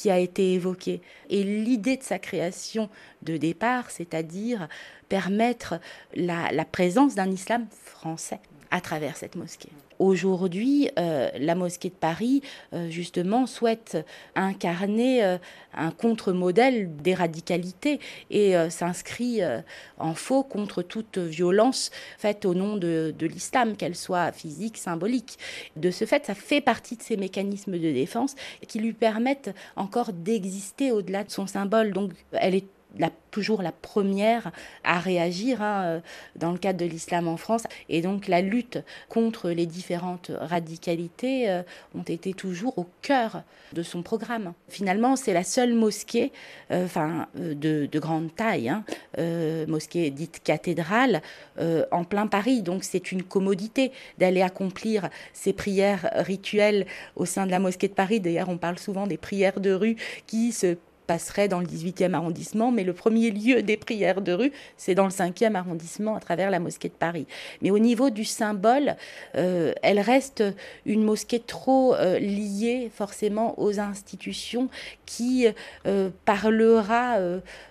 [0.00, 1.02] qui a été évoqué.
[1.28, 2.88] Et l'idée de sa création
[3.20, 4.66] de départ, c'est-à-dire
[5.10, 5.74] permettre
[6.14, 8.40] la présence d'un islam français
[8.70, 9.68] à travers cette mosquée.
[9.98, 12.42] Aujourd'hui, euh, la mosquée de Paris,
[12.72, 13.98] euh, justement, souhaite
[14.34, 15.36] incarner euh,
[15.74, 18.00] un contre-modèle des radicalités
[18.30, 19.40] et s'inscrit
[19.98, 25.38] en faux contre toute violence faite au nom de, l'islam, qu'elle soit physique, symbolique.
[25.76, 28.34] De ce fait, ça fait partie de ces mécanismes de défense
[28.66, 31.92] qui lui permettent encore d'exister au-delà de son symbole.
[31.92, 32.66] Donc, elle est
[32.98, 34.50] la, toujours la première
[34.84, 36.00] à réagir hein, euh,
[36.36, 37.62] dans le cadre de l'islam en France.
[37.88, 38.78] Et donc la lutte
[39.08, 41.62] contre les différentes radicalités euh,
[41.94, 44.52] ont été toujours au cœur de son programme.
[44.68, 46.32] Finalement, c'est la seule mosquée
[46.70, 46.86] euh,
[47.34, 48.84] de, grande taille, hein,
[49.68, 51.20] mosquée dite cathédrale,
[51.90, 52.62] en plein Paris.
[52.62, 56.86] Donc c'est une commodité d'aller accomplir ces prières rituelles
[57.16, 58.20] au sein de la mosquée de Paris.
[58.20, 60.76] D'ailleurs, on parle souvent des prières de rue qui se
[61.10, 65.06] passerait dans le 18e arrondissement, mais le premier lieu des prières de rue, c'est dans
[65.06, 67.26] le 5e arrondissement à travers la mosquée de Paris.
[67.62, 68.94] Mais au niveau du symbole,
[69.34, 70.44] euh, elle reste
[70.86, 74.68] une mosquée trop euh, liée forcément aux institutions
[75.04, 75.48] qui
[75.84, 77.18] euh, parlera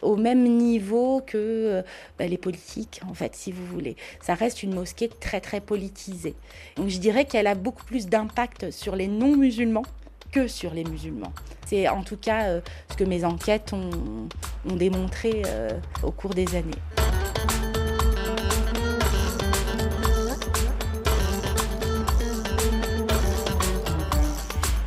[0.01, 1.81] au même niveau que
[2.17, 3.95] bah, les politiques, en fait, si vous voulez.
[4.21, 6.35] Ça reste une mosquée très très politisée.
[6.75, 9.85] Donc je dirais qu'elle a beaucoup plus d'impact sur les non-musulmans
[10.31, 11.33] que sur les musulmans.
[11.65, 14.27] C'est en tout cas euh, ce que mes enquêtes ont,
[14.65, 15.69] démontré euh,
[16.03, 16.71] au cours des années.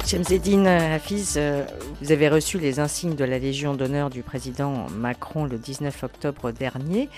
[0.07, 1.65] Chemseddine Hafiz, euh,
[2.01, 6.51] vous avez reçu les insignes de la Légion d'honneur du président Macron le 19 octobre
[6.51, 7.09] dernier.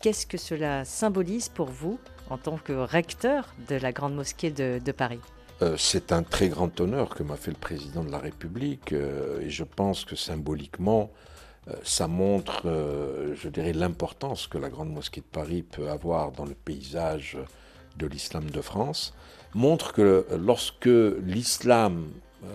[0.00, 1.98] Qu'est-ce que cela symbolise pour vous
[2.28, 5.20] en tant que recteur de la Grande Mosquée de Paris?
[5.76, 9.50] C'est un très grand honneur que m'a fait le président de la République euh, et
[9.50, 11.10] je pense que symboliquement,
[11.68, 16.46] euh, ça montre, je dirais, l'importance que la Grande Mosquée de Paris peut avoir dans
[16.46, 17.36] le paysage
[17.96, 19.14] de l'islam de France,
[19.54, 22.08] montre que lorsque l'islam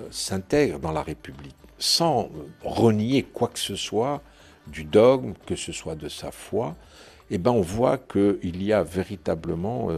[0.10, 2.30] s'intègre dans la République, sans
[2.64, 4.24] renier quoi que ce soit
[4.66, 6.76] du dogme, que ce soit de sa foi,
[7.30, 9.89] eh ben on voit qu'il y a véritablement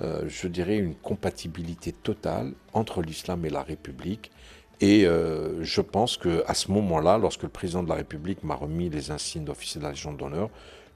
[0.00, 4.32] euh, je dirais, une compatibilité totale entre l'islam et la République.
[4.80, 8.90] Et euh, je pense qu'à ce moment-là, lorsque le président de la République m'a remis
[8.90, 10.50] les insignes d'officier de la Légion d'honneur,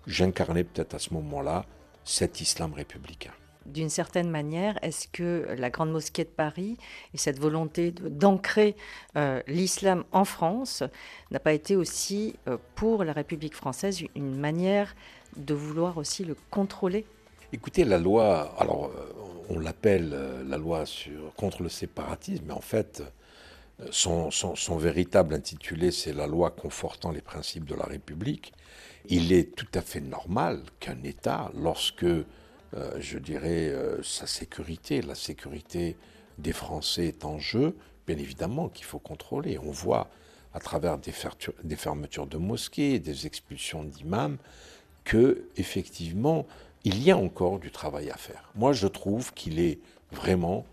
[0.07, 1.65] j'incarnais peut-être à ce moment-là
[2.03, 3.31] cet islam républicain.
[3.67, 6.79] D'une certaine manière, est-ce que la Grande Mosquée de Paris
[7.15, 8.75] et cette volonté d'ancrer
[9.17, 10.83] euh, l'islam en France
[11.31, 12.35] n'a pas été aussi,
[12.75, 14.97] pour la République française, une manière
[15.37, 17.05] de vouloir aussi le contrôler?
[17.51, 19.13] Écoutez, la loi, alors euh,
[19.49, 20.85] on l'appelle euh, la loi
[21.35, 23.03] contre le séparatisme, mais en fait,
[23.81, 28.53] euh, son, son, véritable intitulé, c'est la loi confortant les principes de la République.
[29.07, 32.05] Il est tout à fait normal qu'un État, lorsque,
[32.99, 33.73] je dirais,
[34.03, 35.97] sa sécurité, la sécurité
[36.37, 37.77] des Français est en jeu,
[38.07, 39.59] bien évidemment qu'il faut contrôler.
[39.59, 40.11] On voit
[40.53, 41.13] à travers des,
[41.77, 44.37] fermetures de mosquées, des expulsions d'imams,
[45.05, 46.47] que effectivement
[46.85, 48.51] il y a encore du travail à faire.
[48.55, 49.79] Moi, je trouve qu'il est
[50.13, 50.65] vraiment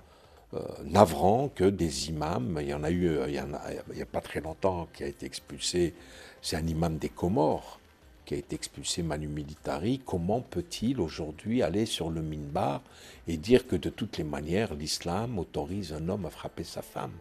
[0.54, 4.22] euh, navrant que des imams, il y en a eu, euh, il n'y a, pas
[4.22, 5.94] très longtemps, qui a été expulsé,
[6.42, 7.80] c'est un imam des Comores,
[8.26, 12.82] qui a été expulsé manu militari, comment peut-il aujourd'hui aller sur le minbar
[13.28, 17.14] et dire que de toutes les manières, l'islam autorise un homme à frapper sa femme?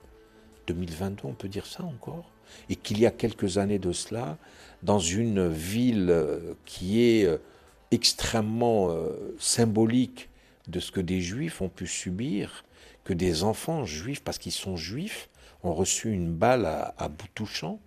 [0.67, 2.31] 2022, on peut dire ça encore?
[2.71, 4.39] Et qu'il y a quelques années de cela,
[4.83, 7.29] dans une ville euh, qui est
[7.95, 10.29] extrêmement euh, symbolique
[10.69, 12.65] de ce que des juifs ont pu subir,
[13.05, 15.29] que des enfants juifs, parce qu'ils sont juifs,
[15.63, 17.81] ont reçu une balle à, bout touchant,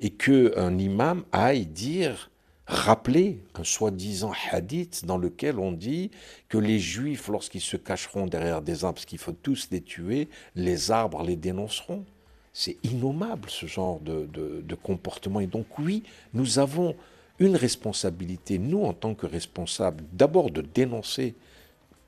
[0.00, 2.30] et qu'un imam aille dire
[2.66, 6.10] rappeler un soi-disant hadith dans lequel on dit
[6.48, 10.28] que les juifs, lorsqu'ils se cacheront derrière des arbres, parce qu'il faut tous les tuer,
[10.54, 12.04] les arbres les dénonceront.
[12.52, 15.40] C'est innommable ce genre de, de, comportement.
[15.40, 16.94] Et donc oui, nous avons
[17.38, 21.34] une responsabilité, nous en tant que responsables, d'abord de dénoncer,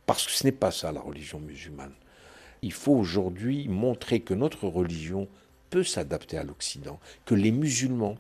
[0.07, 1.95] parce que ce n'est pas ça la religion musulmane.
[2.63, 5.29] Il faut aujourd'hui montrer que notre religion
[5.71, 8.17] peut s'adapter à l'Occident, que les musulmans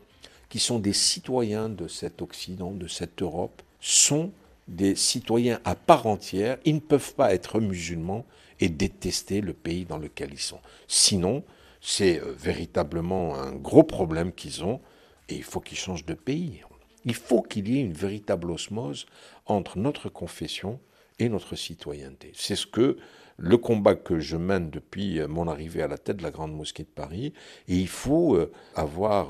[0.49, 4.33] qui sont des citoyens de cet Occident, de cette Europe, sont
[4.69, 6.59] des citoyens à part entière.
[6.65, 8.25] Ils ne peuvent pas être musulmans
[8.59, 10.61] et détester le pays dans lequel ils sont.
[10.89, 11.45] Sinon,
[11.81, 14.81] c'est euh, véritablement un gros problème qu'ils ont
[15.29, 16.63] et il faut qu'ils changent de pays.
[17.07, 19.07] Il faut qu'il y ait une véritable osmose
[19.47, 20.79] entre notre confession
[21.19, 22.33] et notre citoyenneté.
[22.35, 22.99] C'est ce que
[23.39, 26.55] le combat que je mène depuis euh, mon arrivée à la tête de la Grande
[26.55, 27.33] Mosquée de Paris.
[27.69, 29.29] Et il faut euh, avoir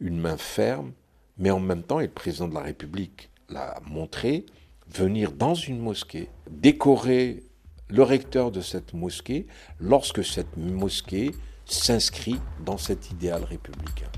[0.00, 0.92] une main ferme,
[1.38, 4.46] mais en même temps, et le président de la République l'a montré,
[4.88, 7.42] venir dans une mosquée, décorer
[7.88, 9.46] le recteur de cette mosquée
[9.80, 11.32] lorsque cette mosquée
[11.64, 14.10] s'inscrit dans cet idéal républicain.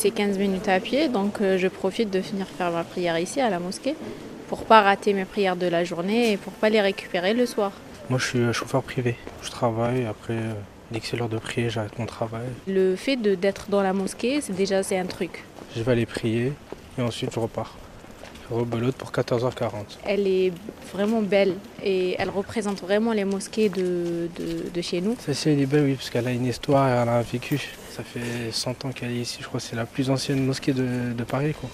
[0.00, 3.38] C'est 15 minutes à pied, donc euh, je profite de venir faire ma prière ici
[3.38, 3.94] à la mosquée
[4.48, 7.70] pour pas rater mes prières de la journée et pour pas les récupérer le soir.
[8.08, 10.54] Moi je suis euh, chauffeur privé, je travaille, après euh,
[10.90, 12.46] dès que c'est l'heure de prier j'arrête mon travail.
[12.66, 15.44] Le fait d'être dans la mosquée, c'est déjà c'est un truc.
[15.76, 16.54] Je vais aller prier
[16.96, 17.76] et ensuite je repars.
[18.50, 19.98] Rebelote pour 14h40.
[20.04, 20.52] Elle est
[20.92, 24.28] vraiment belle et elle représente vraiment les mosquées de,
[24.74, 25.16] de, chez nous.
[25.20, 27.60] Celle-ci elle est belle oui parce qu'elle a une histoire et elle a un vécu.
[27.90, 30.72] Ça fait 100 ans qu'elle est ici, je crois que c'est la plus ancienne mosquée
[30.72, 31.54] de, de Paris.
[31.58, 31.70] Quoi.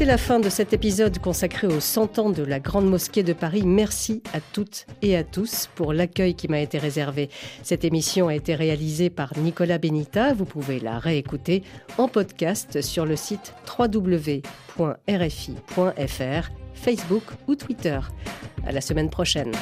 [0.00, 3.34] C'est la fin de cet épisode consacré aux 100 ans de la Grande Mosquée de
[3.34, 3.64] Paris.
[3.66, 7.28] Merci à toutes et à tous pour l'accueil qui m'a été réservé.
[7.62, 10.32] Cette émission a été réalisée par Nicolas Benita.
[10.32, 11.64] Vous pouvez la réécouter
[11.98, 14.42] en podcast sur le site www.rfi.fr,
[16.72, 18.00] Facebook ou Twitter.
[18.66, 19.52] À la semaine prochaine.